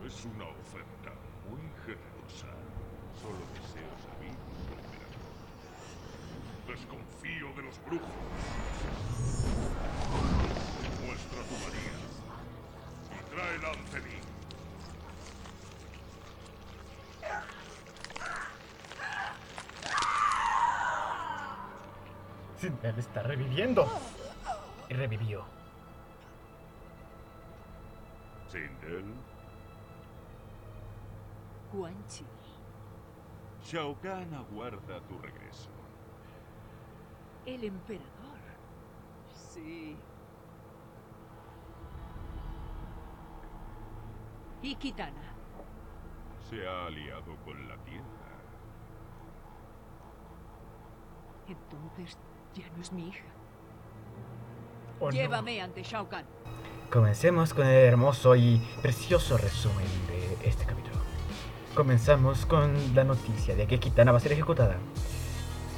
Es 0.06 0.26
una 0.26 0.46
oferta 0.46 1.12
muy 1.50 1.62
generosa. 1.86 2.52
Solo 3.22 3.40
deseo 3.56 3.94
saber 4.06 4.32
su 4.32 4.74
emperador. 4.74 4.93
Desconfío 6.68 7.54
de 7.56 7.64
los 7.64 7.86
brujos. 7.86 8.10
Muestra 11.06 11.42
tu 11.44 11.56
valía. 11.64 11.96
Y 13.12 13.24
tráela 13.30 13.70
ante 13.70 14.00
mí. 14.02 14.14
Él 22.84 22.96
está 22.98 23.24
reviviendo. 23.24 23.88
Y 24.90 24.94
revivió. 24.94 25.44
Sindel, 28.48 29.06
Quan 31.72 32.08
Chi. 32.08 32.26
Shao 33.66 33.96
Kahn 34.02 34.34
aguarda 34.34 35.02
tu 35.08 35.18
regreso. 35.18 35.70
El 37.46 37.64
emperador. 37.64 38.08
Sí. 39.34 39.98
Y 44.62 44.76
Kitana. 44.76 45.34
Se 46.50 46.66
ha 46.66 46.86
aliado 46.86 47.36
con 47.44 47.68
la 47.68 47.78
Tierra. 47.84 48.04
Entonces 51.48 52.18
ya 52.54 52.70
no 52.76 52.82
es 52.82 52.94
mi 52.94 53.10
hija. 53.10 53.26
Llévame 55.12 55.62
ante 55.62 55.84
Shao 55.84 56.08
Kahn. 56.08 56.26
Comencemos 56.90 57.54
con 57.54 57.68
el 57.68 57.74
hermoso 57.74 58.36
y 58.36 58.62
precioso 58.82 59.38
resumen 59.38 59.88
de 60.08 60.48
este 60.48 60.66
capítulo. 60.66 60.96
Comenzamos 61.76 62.46
con 62.46 62.96
la 62.96 63.04
noticia 63.04 63.56
de 63.56 63.68
que 63.68 63.80
Kitana 63.80 64.12
va 64.12 64.20
a 64.20 64.22
ser 64.22 64.32
ejecutada. 64.32 64.78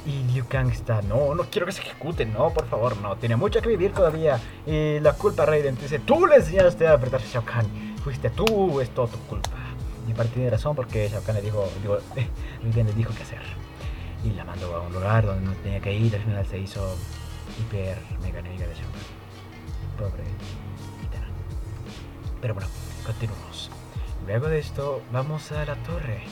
Y 0.06 0.22
Liu 0.32 0.46
Kang 0.46 0.70
está, 0.70 1.02
no, 1.02 1.34
no 1.34 1.44
quiero 1.50 1.66
que 1.66 1.72
se 1.72 1.80
ejecute, 1.80 2.24
no, 2.24 2.50
por 2.50 2.66
favor, 2.68 2.96
no, 2.98 3.16
tiene 3.16 3.34
mucho 3.34 3.60
que 3.60 3.68
vivir 3.68 3.92
todavía. 3.92 4.40
Y 4.64 5.00
la 5.00 5.14
culpa 5.14 5.44
Raiden 5.44 5.76
dice, 5.76 5.98
tú 5.98 6.26
le 6.26 6.36
enseñaste 6.36 6.86
a 6.86 6.92
apretarse 6.92 7.26
a 7.26 7.30
Shao 7.32 7.44
Kahn, 7.44 7.96
fuiste 8.04 8.30
tú, 8.30 8.80
es 8.80 8.90
todo 8.90 9.08
tu 9.08 9.18
culpa. 9.26 9.50
Y 10.08 10.12
aparte 10.12 10.34
tiene 10.34 10.50
razón 10.50 10.76
porque 10.76 11.08
Shao 11.08 11.22
Kahn 11.22 11.34
le 11.34 11.42
dijo, 11.42 11.68
digo, 11.82 11.98
Raiden 12.62 12.86
le 12.86 12.92
dijo 12.92 13.12
qué 13.16 13.24
hacer. 13.24 13.42
Y 14.24 14.30
la 14.30 14.44
mandó 14.44 14.76
a 14.76 14.82
un 14.82 14.92
lugar 14.92 15.26
donde 15.26 15.44
no 15.44 15.52
tenía 15.56 15.80
que 15.80 15.92
ir, 15.92 16.14
al 16.14 16.22
final 16.22 16.46
se 16.46 16.58
hizo 16.58 16.96
hiper 17.58 17.98
mega 18.22 18.38
enemiga 18.38 18.68
de 18.68 18.74
Shao 18.74 18.90
Kahn. 18.92 20.08
Pobre 20.10 20.24
Kitana. 21.00 21.26
Pero 22.40 22.54
bueno, 22.54 22.68
continuamos. 23.04 23.72
Luego 24.24 24.46
de 24.48 24.60
esto, 24.60 25.02
vamos 25.10 25.50
a 25.50 25.64
la 25.64 25.74
torre, 25.82 26.22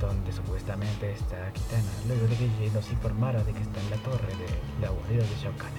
donde 0.00 0.32
supuestamente 0.32 1.12
está 1.12 1.52
Kitana, 1.52 1.90
luego 2.06 2.26
de 2.26 2.36
que 2.36 2.48
Jay 2.58 2.70
nos 2.74 2.90
informara 2.90 3.42
de 3.42 3.52
que 3.52 3.60
está 3.60 3.80
en 3.80 3.90
la 3.90 3.96
torre 3.96 4.28
de 4.36 4.46
la 4.80 4.90
guarida 4.90 5.22
de 5.22 5.36
Shao 5.42 5.56
Kahn. 5.56 5.72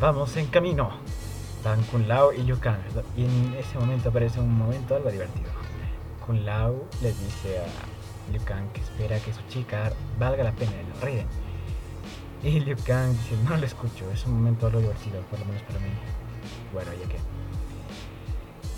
Vamos 0.00 0.36
en 0.36 0.46
camino. 0.46 0.90
Van 1.64 1.80
Kun 1.84 2.08
Lao 2.08 2.32
y 2.32 2.42
Liu 2.42 2.58
Kang, 2.58 2.80
y 3.16 3.24
en 3.24 3.54
ese 3.54 3.78
momento 3.78 4.08
aparece 4.08 4.40
un 4.40 4.52
momento 4.52 4.96
algo 4.96 5.10
divertido. 5.12 5.48
Kun 6.26 6.44
Lao 6.44 6.88
le 7.00 7.12
dice 7.12 7.60
a 7.60 8.32
Liu 8.32 8.42
Kang 8.44 8.68
que 8.72 8.80
espera 8.80 9.20
que 9.20 9.32
su 9.32 9.40
chica 9.48 9.92
valga 10.18 10.42
la 10.42 10.50
pena 10.52 10.72
en 10.72 10.86
el 10.86 11.00
Raiden. 11.00 11.26
Y 12.42 12.58
Liu 12.58 12.76
Kang 12.84 13.12
dice, 13.12 13.36
no 13.48 13.56
lo 13.56 13.64
escucho, 13.64 14.10
es 14.10 14.26
un 14.26 14.34
momento 14.34 14.66
algo 14.66 14.80
divertido, 14.80 15.20
por 15.30 15.38
lo 15.38 15.44
menos 15.44 15.62
para 15.62 15.78
mí. 15.78 15.90
Bueno, 16.72 16.90
ya 17.00 17.08
que... 17.08 17.31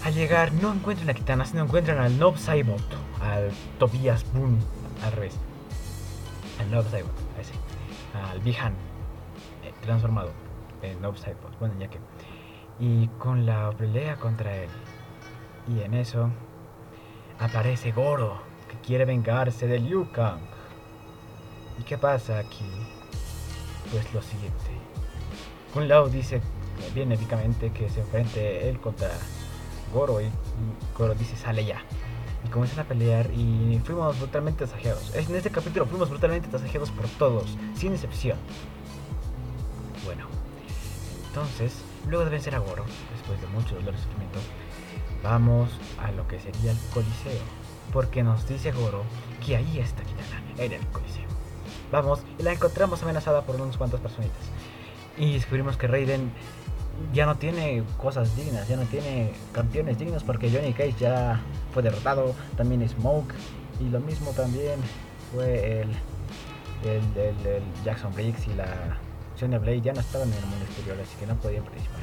Al 0.05 0.13
llegar 0.13 0.53
no 0.53 0.71
encuentran 0.71 1.09
a 1.09 1.15
Kitana, 1.15 1.47
sino 1.47 1.63
encuentran 1.63 1.97
al 1.99 2.19
Nob 2.19 2.37
Saibot, 2.37 2.83
al 3.23 3.51
Tobias 3.79 4.31
Boon, 4.35 4.59
al 5.03 5.13
revés. 5.13 5.35
Al 6.61 6.71
Nob 6.71 6.87
Saibot. 6.91 7.11
Al 8.31 8.39
Bihan, 8.41 8.75
eh, 9.65 9.73
transformado. 9.81 10.31
El 10.83 11.01
Nob 11.01 11.17
Saibot, 11.17 11.59
bueno, 11.59 11.75
ya 11.81 11.89
que. 11.89 11.99
Y 12.79 13.09
con 13.19 13.47
la 13.47 13.73
pelea 13.73 14.17
contra 14.17 14.55
él. 14.55 14.69
Y 15.69 15.81
en 15.81 15.95
eso 15.95 16.29
aparece 17.41 17.93
Goro, 17.93 18.43
que 18.69 18.77
quiere 18.87 19.07
vengarse 19.07 19.67
de 19.67 19.79
Liu 19.79 20.11
Kang. 20.13 20.41
¿Y 21.81 21.83
qué 21.83 21.97
pasa 21.97 22.39
aquí? 22.39 22.67
Pues 23.91 24.13
lo 24.13 24.21
siguiente. 24.21 24.71
Kun 25.73 25.89
Lao 25.89 26.11
dice 26.11 26.37
eh, 26.37 26.43
bien 26.95 27.11
épicamente 27.11 27.71
que 27.71 27.89
se 27.89 28.01
enfrente 28.01 28.69
él 28.69 28.79
contra 28.81 29.09
Goro 29.95 30.21
y, 30.21 30.29
Goro 30.99 31.15
dice 31.15 31.37
sale 31.37 31.65
ya. 31.65 31.81
Y 32.45 32.49
comienzan 32.49 32.81
a 32.81 32.89
pelear 32.89 33.31
y 33.31 33.81
fuimos 33.85 34.19
brutalmente 34.19 34.67
tasajeados. 34.67 35.15
En 35.15 35.35
este 35.35 35.51
capítulo 35.51 35.87
fuimos 35.87 36.11
brutalmente 36.11 36.49
tasajeados 36.49 36.91
por 36.91 37.07
todos, 37.07 37.57
sin 37.75 37.95
excepción. 37.95 38.37
Bueno, 40.05 40.27
entonces, 41.29 41.73
luego 42.07 42.25
de 42.25 42.31
vencer 42.33 42.55
a 42.55 42.59
Goro, 42.59 42.85
después 43.13 43.41
de 43.41 43.47
mucho 43.47 43.77
dolor 43.77 43.95
y 43.95 43.99
sufrimiento, 43.99 44.41
vamos 45.23 45.71
a 46.03 46.11
lo 46.11 46.29
que 46.29 46.39
sería 46.39 46.73
el 46.73 46.79
Coliseo. 46.93 47.43
Porque 47.93 48.23
nos 48.23 48.47
dice 48.49 48.73
Goro 48.73 49.05
que 49.47 49.57
ahí 49.57 49.79
está 49.79 50.03
Kitana, 50.03 50.43
en 50.59 50.73
el 50.73 50.87
Coliseo. 50.89 51.29
Vamos 51.93 52.21
y 52.39 52.43
la 52.43 52.53
encontramos 52.53 53.03
amenazada 53.03 53.43
por 53.43 53.61
unas 53.61 53.77
cuantas 53.77 54.01
personitas. 54.01 54.43
Y 55.17 55.35
descubrimos 55.35 55.77
que 55.77 55.87
Raiden 55.87 56.33
ya 57.13 57.27
no 57.27 57.37
tiene 57.37 57.83
cosas 57.97 58.37
dignas, 58.37 58.69
ya 58.69 58.77
no 58.77 58.85
tiene 58.85 59.33
campeones 59.53 59.99
dignos 59.99 60.23
porque 60.23 60.51
Johnny 60.51 60.73
Cage 60.73 60.95
ya 60.99 61.41
fue 61.73 61.83
derrotado, 61.83 62.35
también 62.57 62.89
Smoke 62.89 63.35
y 63.81 63.89
lo 63.89 64.01
mismo 64.01 64.31
también 64.33 64.81
fue 65.33 65.83
el, 65.83 65.89
el, 66.85 67.63
Jackson 67.85 68.13
Briggs 68.15 68.47
y 68.47 68.55
la 68.55 68.99
Sonya 69.37 69.59
Blade 69.59 69.81
ya 69.81 69.93
no 69.93 70.01
estaban 70.01 70.29
en 70.29 70.39
el 70.39 70.47
mundo 70.47 70.65
exterior, 70.65 70.97
así 71.01 71.17
que 71.19 71.27
no 71.27 71.35
podían 71.37 71.65
participar. 71.65 72.01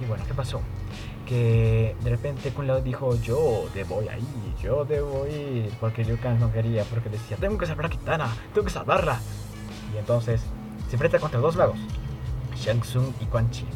Y 0.00 0.06
bueno, 0.06 0.24
¿qué 0.26 0.34
pasó? 0.34 0.60
Que 1.26 1.94
de 2.02 2.10
repente 2.10 2.50
Kun 2.50 2.66
Lao 2.66 2.80
dijo, 2.80 3.16
yo 3.16 3.68
debo 3.74 4.02
ir, 4.02 4.10
yo 4.62 4.84
debo 4.84 5.26
ir, 5.26 5.70
porque 5.80 6.04
Liu 6.04 6.18
Kang 6.18 6.38
no 6.38 6.52
quería, 6.52 6.84
porque 6.84 7.08
decía, 7.08 7.36
tengo 7.36 7.58
que 7.58 7.66
salvar 7.66 7.86
a 7.86 7.90
Kitana, 7.90 8.28
tengo 8.52 8.64
que 8.64 8.72
salvarla. 8.72 9.20
Y 9.94 9.98
entonces 9.98 10.42
se 10.88 10.96
enfrenta 10.96 11.18
contra 11.18 11.40
dos 11.40 11.56
magos, 11.56 11.78
Shang 12.56 12.80
Tsung 12.80 13.12
y 13.20 13.26
Quan 13.26 13.50
Chi. 13.50 13.66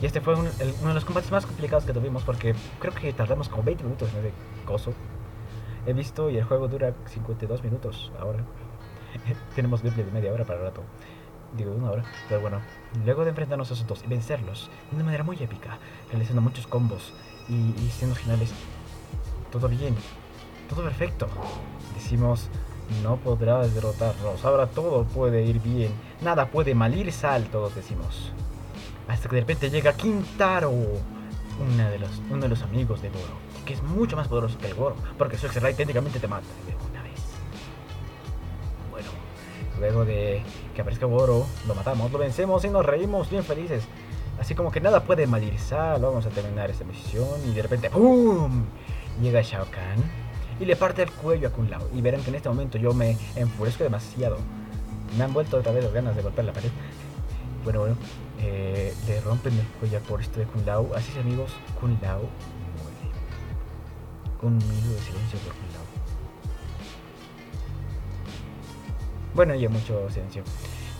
Y 0.00 0.06
este 0.06 0.20
fue 0.20 0.34
uno 0.34 0.48
de 0.50 0.94
los 0.94 1.04
combates 1.04 1.30
más 1.32 1.44
complicados 1.44 1.84
que 1.84 1.92
tuvimos 1.92 2.22
porque 2.22 2.54
creo 2.78 2.94
que 2.94 3.12
tardamos 3.12 3.48
como 3.48 3.64
20 3.64 3.82
minutos 3.82 4.10
en 4.12 4.20
ese 4.20 4.32
coso. 4.64 4.92
He 5.86 5.92
visto 5.92 6.30
y 6.30 6.36
el 6.36 6.44
juego 6.44 6.68
dura 6.68 6.94
52 7.06 7.64
minutos 7.64 8.12
ahora. 8.20 8.44
Tenemos 9.56 9.82
gameplay 9.82 10.06
media 10.12 10.32
hora 10.32 10.44
para 10.44 10.60
el 10.60 10.66
rato. 10.66 10.82
Digo, 11.56 11.72
una 11.72 11.90
hora. 11.90 12.04
Pero 12.28 12.40
bueno, 12.40 12.60
luego 13.04 13.24
de 13.24 13.30
enfrentarnos 13.30 13.70
a 13.70 13.74
esos 13.74 13.86
dos 13.86 14.04
y 14.04 14.06
vencerlos 14.06 14.70
de 14.90 14.96
una 14.96 15.04
manera 15.04 15.24
muy 15.24 15.36
épica, 15.42 15.78
realizando 16.10 16.42
muchos 16.42 16.66
combos 16.66 17.12
y, 17.48 17.54
y 17.54 17.90
siendo 17.90 18.14
finales, 18.14 18.52
todo 19.50 19.66
bien, 19.68 19.96
todo 20.68 20.84
perfecto. 20.84 21.26
Decimos, 21.94 22.48
no 23.02 23.16
podrás 23.16 23.74
derrotarnos, 23.74 24.44
ahora 24.44 24.66
todo 24.66 25.04
puede 25.04 25.42
ir 25.42 25.60
bien, 25.60 25.92
nada 26.20 26.50
puede 26.50 26.74
mal 26.74 26.94
ir 26.94 27.10
sal, 27.12 27.46
todos 27.46 27.74
decimos. 27.74 28.32
Hasta 29.08 29.28
que 29.28 29.36
de 29.36 29.40
repente 29.40 29.70
llega 29.70 29.94
Quintaro, 29.94 30.70
una 30.70 31.90
de 31.90 31.98
los, 31.98 32.10
uno 32.30 32.42
de 32.42 32.48
los 32.48 32.62
amigos 32.62 33.00
de 33.00 33.08
Goro, 33.08 33.38
que 33.64 33.72
es 33.72 33.82
mucho 33.82 34.16
más 34.16 34.28
poderoso 34.28 34.58
que 34.58 34.66
el 34.66 34.74
Goro, 34.74 34.96
porque 35.16 35.38
su 35.38 35.46
ex 35.46 35.54
técnicamente 35.76 36.20
te 36.20 36.28
mata 36.28 36.46
de 36.66 36.74
una 36.90 37.02
vez. 37.02 37.20
Bueno, 38.90 39.08
luego 39.78 40.04
de 40.04 40.42
que 40.74 40.82
aparezca 40.82 41.06
Goro, 41.06 41.46
lo 41.66 41.74
matamos, 41.74 42.12
lo 42.12 42.18
vencemos 42.18 42.64
y 42.64 42.68
nos 42.68 42.84
reímos 42.84 43.30
bien 43.30 43.44
felices. 43.44 43.84
Así 44.38 44.54
como 44.54 44.70
que 44.70 44.80
nada 44.80 45.02
puede 45.02 45.26
mal 45.26 45.42
sal, 45.58 46.00
vamos 46.02 46.26
a 46.26 46.28
terminar 46.28 46.70
esta 46.70 46.84
misión 46.84 47.40
y 47.46 47.54
de 47.54 47.62
repente 47.62 47.90
¡pum! 47.90 48.66
Llega 49.20 49.42
Shao 49.42 49.66
Kahn 49.70 50.04
y 50.60 50.64
le 50.64 50.76
parte 50.76 51.02
el 51.02 51.10
cuello 51.10 51.48
a 51.48 51.50
Kun 51.50 51.70
Lao. 51.70 51.88
Y 51.94 52.00
verán 52.02 52.22
que 52.22 52.30
en 52.30 52.36
este 52.36 52.48
momento 52.48 52.78
yo 52.78 52.92
me 52.92 53.16
enfurezco 53.34 53.82
demasiado. 53.84 54.38
Me 55.16 55.24
han 55.24 55.32
vuelto 55.32 55.56
otra 55.56 55.72
vez 55.72 55.82
las 55.82 55.92
ganas 55.92 56.14
de 56.14 56.22
golpear 56.22 56.44
la 56.44 56.52
pared. 56.52 56.70
Bueno, 57.64 57.80
bueno, 57.80 57.96
eh, 58.40 58.94
le 59.06 59.20
rompen 59.20 59.58
el 59.58 59.66
cuello 59.78 60.00
por 60.00 60.20
esto 60.20 60.40
de 60.40 60.46
Kun 60.46 60.64
Lao. 60.64 60.90
Así 60.94 61.10
es, 61.12 61.18
amigos, 61.18 61.50
Kun 61.80 61.98
Lao 62.00 62.20
muere. 62.82 63.12
Un 64.42 64.58
minuto 64.58 64.94
de 64.94 65.00
silencio 65.00 65.38
por 65.40 65.52
Kun 65.52 65.72
Lao. 65.72 65.82
Bueno, 69.34 69.54
y 69.54 69.62
hay 69.62 69.68
mucho 69.68 70.08
silencio. 70.10 70.42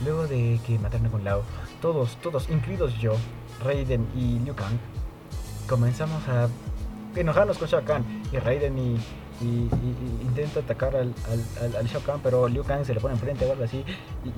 Luego 0.04 0.26
de 0.26 0.60
que 0.66 0.78
mataron 0.78 1.06
a 1.06 1.10
Kun 1.10 1.24
Lao, 1.24 1.42
todos, 1.80 2.16
todos, 2.16 2.48
incluidos 2.50 2.98
yo, 2.98 3.14
Raiden 3.64 4.06
y 4.14 4.38
Liu 4.40 4.54
Kang, 4.54 4.78
comenzamos 5.68 6.26
a 6.28 6.48
enojarnos 7.16 7.58
con 7.58 7.68
Shao 7.68 7.84
Kahn. 7.84 8.04
Y 8.32 8.38
Raiden 8.38 8.78
y, 8.78 8.98
y- 9.40 9.68
intenta 10.22 10.60
atacar 10.60 10.96
al, 10.96 11.14
al, 11.60 11.76
al- 11.76 11.86
Shao 11.86 12.02
Kahn, 12.02 12.20
pero 12.22 12.48
Liu 12.48 12.64
Kang 12.64 12.84
se 12.84 12.94
le 12.94 13.00
pone 13.00 13.14
enfrente 13.14 13.46
o 13.46 13.52
algo 13.52 13.64
así. 13.64 13.84
Y, 14.24 14.28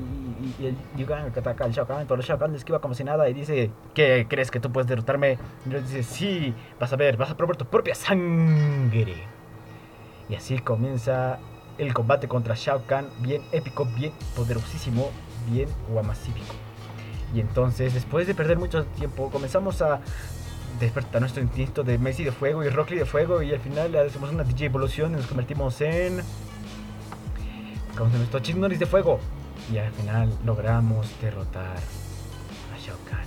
y- 0.62 0.66
el 0.66 0.76
Liu 0.96 1.06
Kang 1.06 1.26
ataca 1.36 1.64
al 1.64 1.72
Shao 1.72 1.86
Kahn, 1.86 2.06
pero 2.06 2.20
Shao 2.22 2.38
Kahn 2.38 2.52
le 2.52 2.58
esquiva 2.58 2.80
como 2.80 2.94
si 2.94 3.04
nada 3.04 3.28
y 3.28 3.34
dice, 3.34 3.70
¿qué 3.94 4.26
crees 4.28 4.50
que 4.50 4.60
tú 4.60 4.70
puedes 4.70 4.88
derrotarme? 4.88 5.38
Y 5.68 5.74
él 5.74 5.82
dice, 5.82 6.02
sí, 6.02 6.54
vas 6.78 6.92
a 6.92 6.96
ver, 6.96 7.16
vas 7.16 7.30
a 7.30 7.36
probar 7.36 7.56
tu 7.56 7.64
propia 7.64 7.94
sangre. 7.94 9.24
Y 10.28 10.34
así 10.34 10.58
comienza 10.58 11.38
el 11.78 11.94
combate 11.94 12.28
contra 12.28 12.54
Shao 12.54 12.82
Kahn, 12.86 13.08
bien 13.20 13.42
épico, 13.52 13.86
bien 13.86 14.12
poderosísimo, 14.36 15.10
bien 15.50 15.68
guamacífico. 15.88 16.54
Y 17.34 17.40
entonces, 17.40 17.94
después 17.94 18.26
de 18.26 18.34
perder 18.34 18.58
mucho 18.58 18.84
tiempo, 18.84 19.30
comenzamos 19.30 19.80
a 19.82 20.00
despertar 20.80 21.20
nuestro 21.20 21.42
instinto 21.42 21.82
de 21.82 21.98
Messi 21.98 22.24
de 22.24 22.32
fuego 22.32 22.64
y 22.64 22.68
Rock 22.68 22.90
Lee 22.90 22.98
de 22.98 23.04
fuego 23.04 23.42
y 23.42 23.52
al 23.52 23.60
final 23.60 23.94
hacemos 23.96 24.30
una 24.30 24.42
DJ 24.42 24.66
evolución 24.66 25.12
y 25.12 25.16
nos 25.16 25.26
convertimos 25.26 25.80
en... 25.80 26.22
Como 27.96 28.10
nuestro 28.16 28.40
Chuck 28.40 28.56
Norris 28.56 28.78
de 28.78 28.86
fuego. 28.86 29.20
Y 29.70 29.78
al 29.78 29.92
final 29.92 30.32
logramos 30.44 31.06
derrotar 31.20 31.76
a 31.76 32.78
Shao 32.78 32.96
Kahn. 33.08 33.26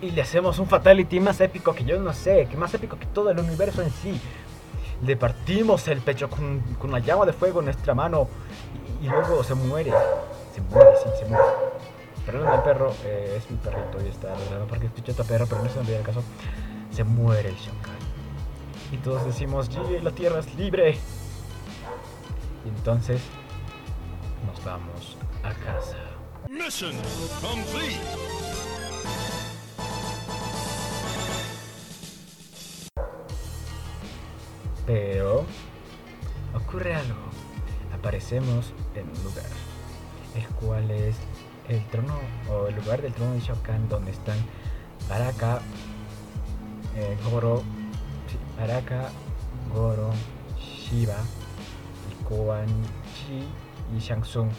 Y 0.00 0.10
le 0.10 0.22
hacemos 0.22 0.58
un 0.58 0.66
fatality 0.66 1.20
más 1.20 1.40
épico 1.40 1.74
que 1.74 1.84
yo 1.84 2.00
no 2.00 2.12
sé, 2.12 2.46
que 2.50 2.56
más 2.56 2.72
épico 2.74 2.98
que 2.98 3.06
todo 3.06 3.30
el 3.30 3.38
universo 3.38 3.82
en 3.82 3.90
sí. 3.90 4.18
Le 5.02 5.16
partimos 5.16 5.86
el 5.88 6.00
pecho 6.00 6.30
con, 6.30 6.60
con 6.78 6.90
una 6.90 7.00
llama 7.00 7.26
de 7.26 7.34
fuego 7.34 7.58
en 7.60 7.66
nuestra 7.66 7.94
mano 7.94 8.28
y, 9.02 9.06
y 9.06 9.08
luego 9.08 9.44
se 9.44 9.54
muere. 9.54 9.92
Se 10.54 10.62
muere, 10.62 10.90
sí, 11.02 11.10
se 11.20 11.26
muere. 11.26 11.65
Perdón, 12.26 12.52
el 12.52 12.62
perro 12.62 12.92
eh, 13.04 13.36
es 13.38 13.48
mi 13.50 13.56
perrito 13.58 14.04
y 14.04 14.08
está 14.08 14.30
ladrando 14.30 14.66
porque 14.66 14.86
escuché 14.86 15.12
a 15.12 15.14
otro 15.14 15.24
perro, 15.24 15.46
pero 15.46 15.62
no 15.62 15.68
se 15.68 15.76
me 15.76 15.80
olvida 15.82 15.98
el 15.98 16.02
caso. 16.04 16.22
Se 16.90 17.04
muere 17.04 17.50
el 17.50 17.54
Kahn. 17.54 17.96
Y 18.92 18.96
todos 18.98 19.24
decimos, 19.24 19.68
"Yay, 19.68 20.00
la 20.00 20.10
tierra 20.10 20.40
es 20.40 20.52
libre. 20.56 20.98
Y 22.64 22.68
entonces 22.68 23.20
nos 24.44 24.64
vamos 24.64 25.16
a 25.44 25.50
casa. 25.54 25.96
Mission 26.48 26.92
complete. 27.40 28.00
Pero 34.86 35.44
ocurre 36.54 36.94
algo. 36.94 37.18
Aparecemos 37.92 38.72
en 38.94 39.08
un 39.08 39.24
lugar, 39.24 39.46
el 40.36 40.46
cual 40.56 40.90
es 40.90 41.16
el 41.68 41.84
trono 41.86 42.14
o 42.50 42.68
el 42.68 42.76
lugar 42.76 43.02
del 43.02 43.12
trono 43.12 43.34
de 43.34 43.40
Shao 43.40 43.56
Kahn 43.62 43.88
donde 43.88 44.10
están 44.10 44.38
Baraka, 45.08 45.60
eh, 46.96 47.16
Goro, 47.30 47.62
Baraka, 48.58 49.10
Goro, 49.72 50.10
Shiva, 50.58 51.18
y 52.10 52.24
Quan 52.24 52.66
Chi 53.14 53.48
y 53.94 53.98
Shang 53.98 54.22
Tsung 54.22 54.50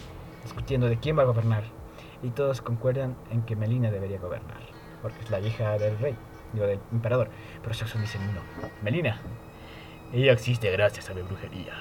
discutiendo 0.42 0.88
de 0.88 0.98
quién 0.98 1.18
va 1.18 1.22
a 1.22 1.26
gobernar. 1.26 1.64
Y 2.22 2.30
todos 2.30 2.60
concuerdan 2.60 3.16
en 3.30 3.42
que 3.42 3.56
Melina 3.56 3.90
debería 3.90 4.18
gobernar, 4.18 4.60
porque 5.02 5.20
es 5.20 5.30
la 5.30 5.40
hija 5.40 5.78
del 5.78 5.98
rey, 5.98 6.16
digo 6.52 6.66
del 6.66 6.80
emperador. 6.92 7.30
Pero 7.62 7.74
Shang 7.74 7.88
Tsung 7.88 8.02
dice 8.02 8.18
no, 8.18 8.68
Melina, 8.82 9.20
ella 10.12 10.32
existe 10.32 10.70
gracias 10.70 11.10
a 11.10 11.14
mi 11.14 11.22
brujería. 11.22 11.74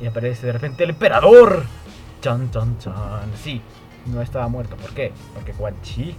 Y 0.00 0.06
aparece 0.06 0.46
de 0.46 0.52
repente 0.52 0.84
el 0.84 0.90
emperador. 0.90 1.64
Chan, 2.20 2.50
chan, 2.50 2.78
chan. 2.78 3.30
Sí, 3.36 3.60
no 4.06 4.22
estaba 4.22 4.48
muerto. 4.48 4.76
¿Por 4.76 4.92
qué? 4.94 5.12
Porque 5.34 5.52
Quan 5.52 5.80
Chi 5.82 6.16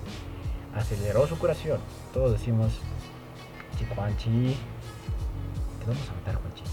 aceleró 0.75 1.27
su 1.27 1.37
curación. 1.37 1.79
Todos 2.13 2.31
decimos, 2.31 2.79
si 3.77 3.85
Quan 3.85 4.15
Chi, 4.17 4.55
te 5.79 5.85
vamos 5.87 6.09
a 6.09 6.13
matar, 6.13 6.39
Quan 6.39 6.53
Chi. 6.53 6.63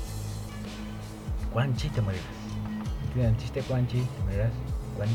Quan 1.52 1.74
Chi 1.74 1.88
te 1.88 2.00
morirás. 2.00 2.24
¿Entienden 3.06 3.36
chiste, 3.36 3.62
Quan 3.62 3.86
Chi? 3.86 4.00
¿Te 4.00 4.22
morirás? 4.24 4.52
Quan 4.96 5.08
Chi. 5.08 5.14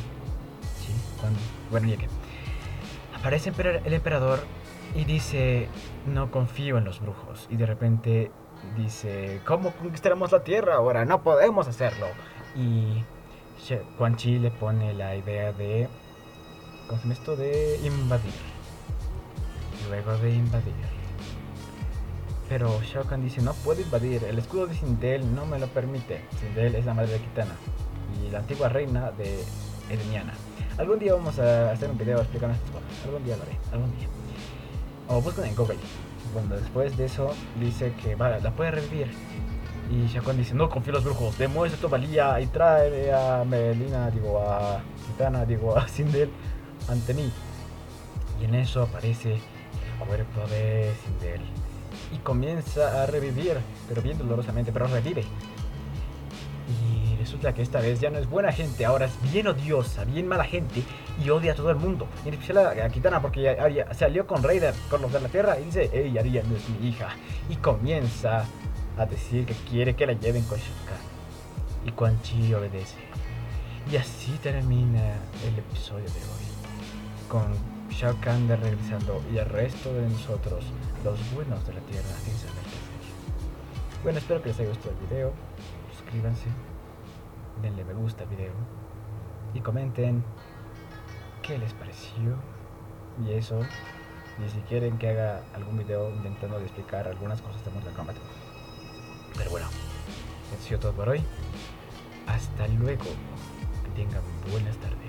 Bueno, 1.71 1.87
ya 1.87 1.97
que. 1.97 2.07
Aparece 3.15 3.51
el 3.85 3.93
emperador 3.93 4.39
y 4.93 5.03
dice, 5.05 5.67
no 6.05 6.29
confío 6.29 6.77
en 6.77 6.85
los 6.85 6.99
brujos. 6.99 7.47
Y 7.49 7.57
de 7.57 7.65
repente 7.65 8.31
dice, 8.77 9.41
¿cómo 9.45 9.71
conquistaremos 9.71 10.31
la 10.31 10.43
tierra 10.43 10.75
ahora? 10.75 11.05
No 11.05 11.23
podemos 11.23 11.67
hacerlo. 11.67 12.07
Y 12.55 13.03
Quan 13.97 14.15
Chi 14.15 14.37
le 14.39 14.51
pone 14.51 14.93
la 14.93 15.15
idea 15.15 15.51
de, 15.51 15.87
¿cómo 16.87 17.01
se 17.01 17.11
esto? 17.13 17.35
De 17.35 17.79
invadir. 17.83 18.33
Luego 19.89 20.17
de 20.17 20.31
invadir. 20.31 20.73
Pero 22.47 22.79
Shao 22.83 23.05
Kahn 23.05 23.23
dice, 23.23 23.41
no 23.41 23.53
puedo 23.53 23.81
invadir, 23.81 24.23
el 24.23 24.37
escudo 24.37 24.67
de 24.67 24.75
Sindel 24.75 25.33
no 25.33 25.47
me 25.47 25.57
lo 25.57 25.67
permite. 25.67 26.21
Sindel 26.39 26.75
es 26.75 26.85
la 26.85 26.93
madre 26.93 27.13
de 27.13 27.19
Kitana 27.19 27.55
y 28.21 28.29
la 28.29 28.39
antigua 28.39 28.69
reina 28.69 29.11
de 29.11 29.43
Edeniana. 29.89 30.33
Algún 30.77 30.99
día 30.99 31.13
vamos 31.13 31.39
a 31.39 31.71
hacer 31.71 31.89
un 31.89 31.97
video 31.97 32.19
explicando 32.19 32.55
estas 32.55 32.69
cosas. 32.69 33.05
Algún 33.05 33.23
día 33.23 33.35
lo 33.37 33.43
haré, 33.43 33.57
algún 33.71 33.97
día. 33.97 34.07
O 35.07 35.21
busquen 35.21 35.45
en 35.45 35.55
Google. 35.55 35.77
Bueno, 36.33 36.55
después 36.55 36.95
de 36.97 37.05
eso 37.05 37.33
dice 37.59 37.93
que 38.03 38.15
la 38.15 38.51
puede 38.51 38.71
revivir. 38.71 39.07
Y 39.91 40.07
Shao 40.07 40.23
Kahn 40.23 40.37
dice, 40.37 40.55
no 40.55 40.67
confío 40.69 40.91
en 40.91 40.95
los 40.95 41.03
brujos, 41.03 41.37
demuestra 41.37 41.79
tu 41.79 41.87
valía 41.89 42.39
y 42.41 42.47
trae 42.47 43.13
a 43.13 43.43
Melina, 43.45 44.09
digo, 44.09 44.39
a 44.39 44.81
Kitana, 45.07 45.45
digo, 45.45 45.77
a 45.77 45.87
Sindel 45.87 46.29
ante 46.89 47.13
mí. 47.13 47.31
Y 48.41 48.45
en 48.45 48.55
eso 48.55 48.81
aparece 48.81 49.33
el 49.35 50.05
cuerpo 50.07 50.41
de 50.49 50.91
Sindel. 51.03 51.41
Y 52.13 52.17
comienza 52.17 53.03
a 53.03 53.05
revivir, 53.05 53.57
pero 53.87 54.01
bien 54.01 54.17
dolorosamente, 54.17 54.71
pero 54.71 54.87
revive. 54.87 55.23
Y 56.67 57.15
resulta 57.17 57.53
que 57.53 57.61
esta 57.61 57.79
vez 57.79 57.99
ya 57.99 58.09
no 58.09 58.17
es 58.17 58.27
buena 58.27 58.51
gente, 58.51 58.85
ahora 58.85 59.05
es 59.05 59.31
bien 59.31 59.47
odiosa, 59.47 60.03
bien 60.03 60.27
mala 60.27 60.45
gente 60.45 60.83
y 61.23 61.29
odia 61.29 61.51
a 61.51 61.55
todo 61.55 61.69
el 61.69 61.77
mundo. 61.77 62.07
Y 62.25 62.29
en 62.29 62.33
especial 62.33 62.57
a, 62.81 62.89
Kitana 62.89 63.21
porque 63.21 63.43
ya- 63.43 63.51
Arya 63.63 63.93
salió 63.93 64.25
con 64.25 64.41
Raider, 64.41 64.73
con 64.89 65.01
los 65.03 65.13
de 65.13 65.19
la 65.21 65.29
Tierra, 65.29 65.59
y 65.59 65.65
dice, 65.65 65.89
hey, 65.93 66.15
Arya 66.17 66.41
no 66.43 66.55
es 66.55 66.67
mi 66.69 66.87
hija. 66.89 67.09
Y 67.49 67.55
comienza 67.57 68.45
a 68.97 69.05
decir 69.05 69.45
que 69.45 69.53
quiere 69.69 69.95
que 69.95 70.07
la 70.07 70.13
lleven 70.13 70.43
con 70.43 70.57
Shao 70.57 70.85
Kahn. 70.85 71.87
Y 71.87 71.91
Quan 71.91 72.21
Chi 72.21 72.53
obedece. 72.53 72.97
Y 73.91 73.97
así 73.97 74.37
termina 74.41 75.13
el 75.45 75.59
episodio 75.59 76.05
de 76.05 76.19
hoy. 76.19 76.45
Con 77.29 77.53
Shao 77.89 78.15
Kahn 78.21 78.47
de 78.47 78.55
regresando 78.55 79.21
y 79.31 79.37
el 79.37 79.45
resto 79.45 79.93
de 79.93 80.09
nosotros, 80.09 80.65
los 81.03 81.33
buenos 81.33 81.65
de 81.67 81.73
la 81.73 81.81
Tierra, 81.81 82.09
sin. 82.23 82.35
Bueno, 84.03 84.19
espero 84.19 84.41
que 84.41 84.49
les 84.49 84.59
haya 84.59 84.69
gustado 84.69 84.91
el 84.91 85.07
video. 85.07 85.33
Suscríbanse, 85.97 86.45
denle 87.61 87.83
me 87.83 87.93
gusta 87.93 88.23
al 88.23 88.29
video 88.29 88.53
y 89.55 89.61
comenten 89.61 90.23
qué 91.41 91.57
les 91.57 91.73
pareció. 91.73 92.35
Y 93.25 93.33
eso, 93.33 93.59
y 94.45 94.49
si 94.49 94.59
quieren 94.67 94.99
que 94.99 95.09
haga 95.09 95.41
algún 95.55 95.77
video 95.77 96.11
intentando 96.11 96.59
explicar 96.59 97.07
algunas 97.07 97.41
cosas 97.41 97.65
de 97.65 97.71
Mortal 97.71 97.93
Kombat. 97.93 98.15
Pero 99.37 99.49
bueno, 99.51 99.67
eso 100.47 100.63
ha 100.63 100.67
sido 100.67 100.79
todo 100.79 100.93
por 100.93 101.09
hoy. 101.09 101.23
Hasta 102.27 102.67
luego. 102.67 103.03
Que 103.83 104.03
tengan 104.03 104.21
buenas 104.51 104.75
tardes. 104.77 105.04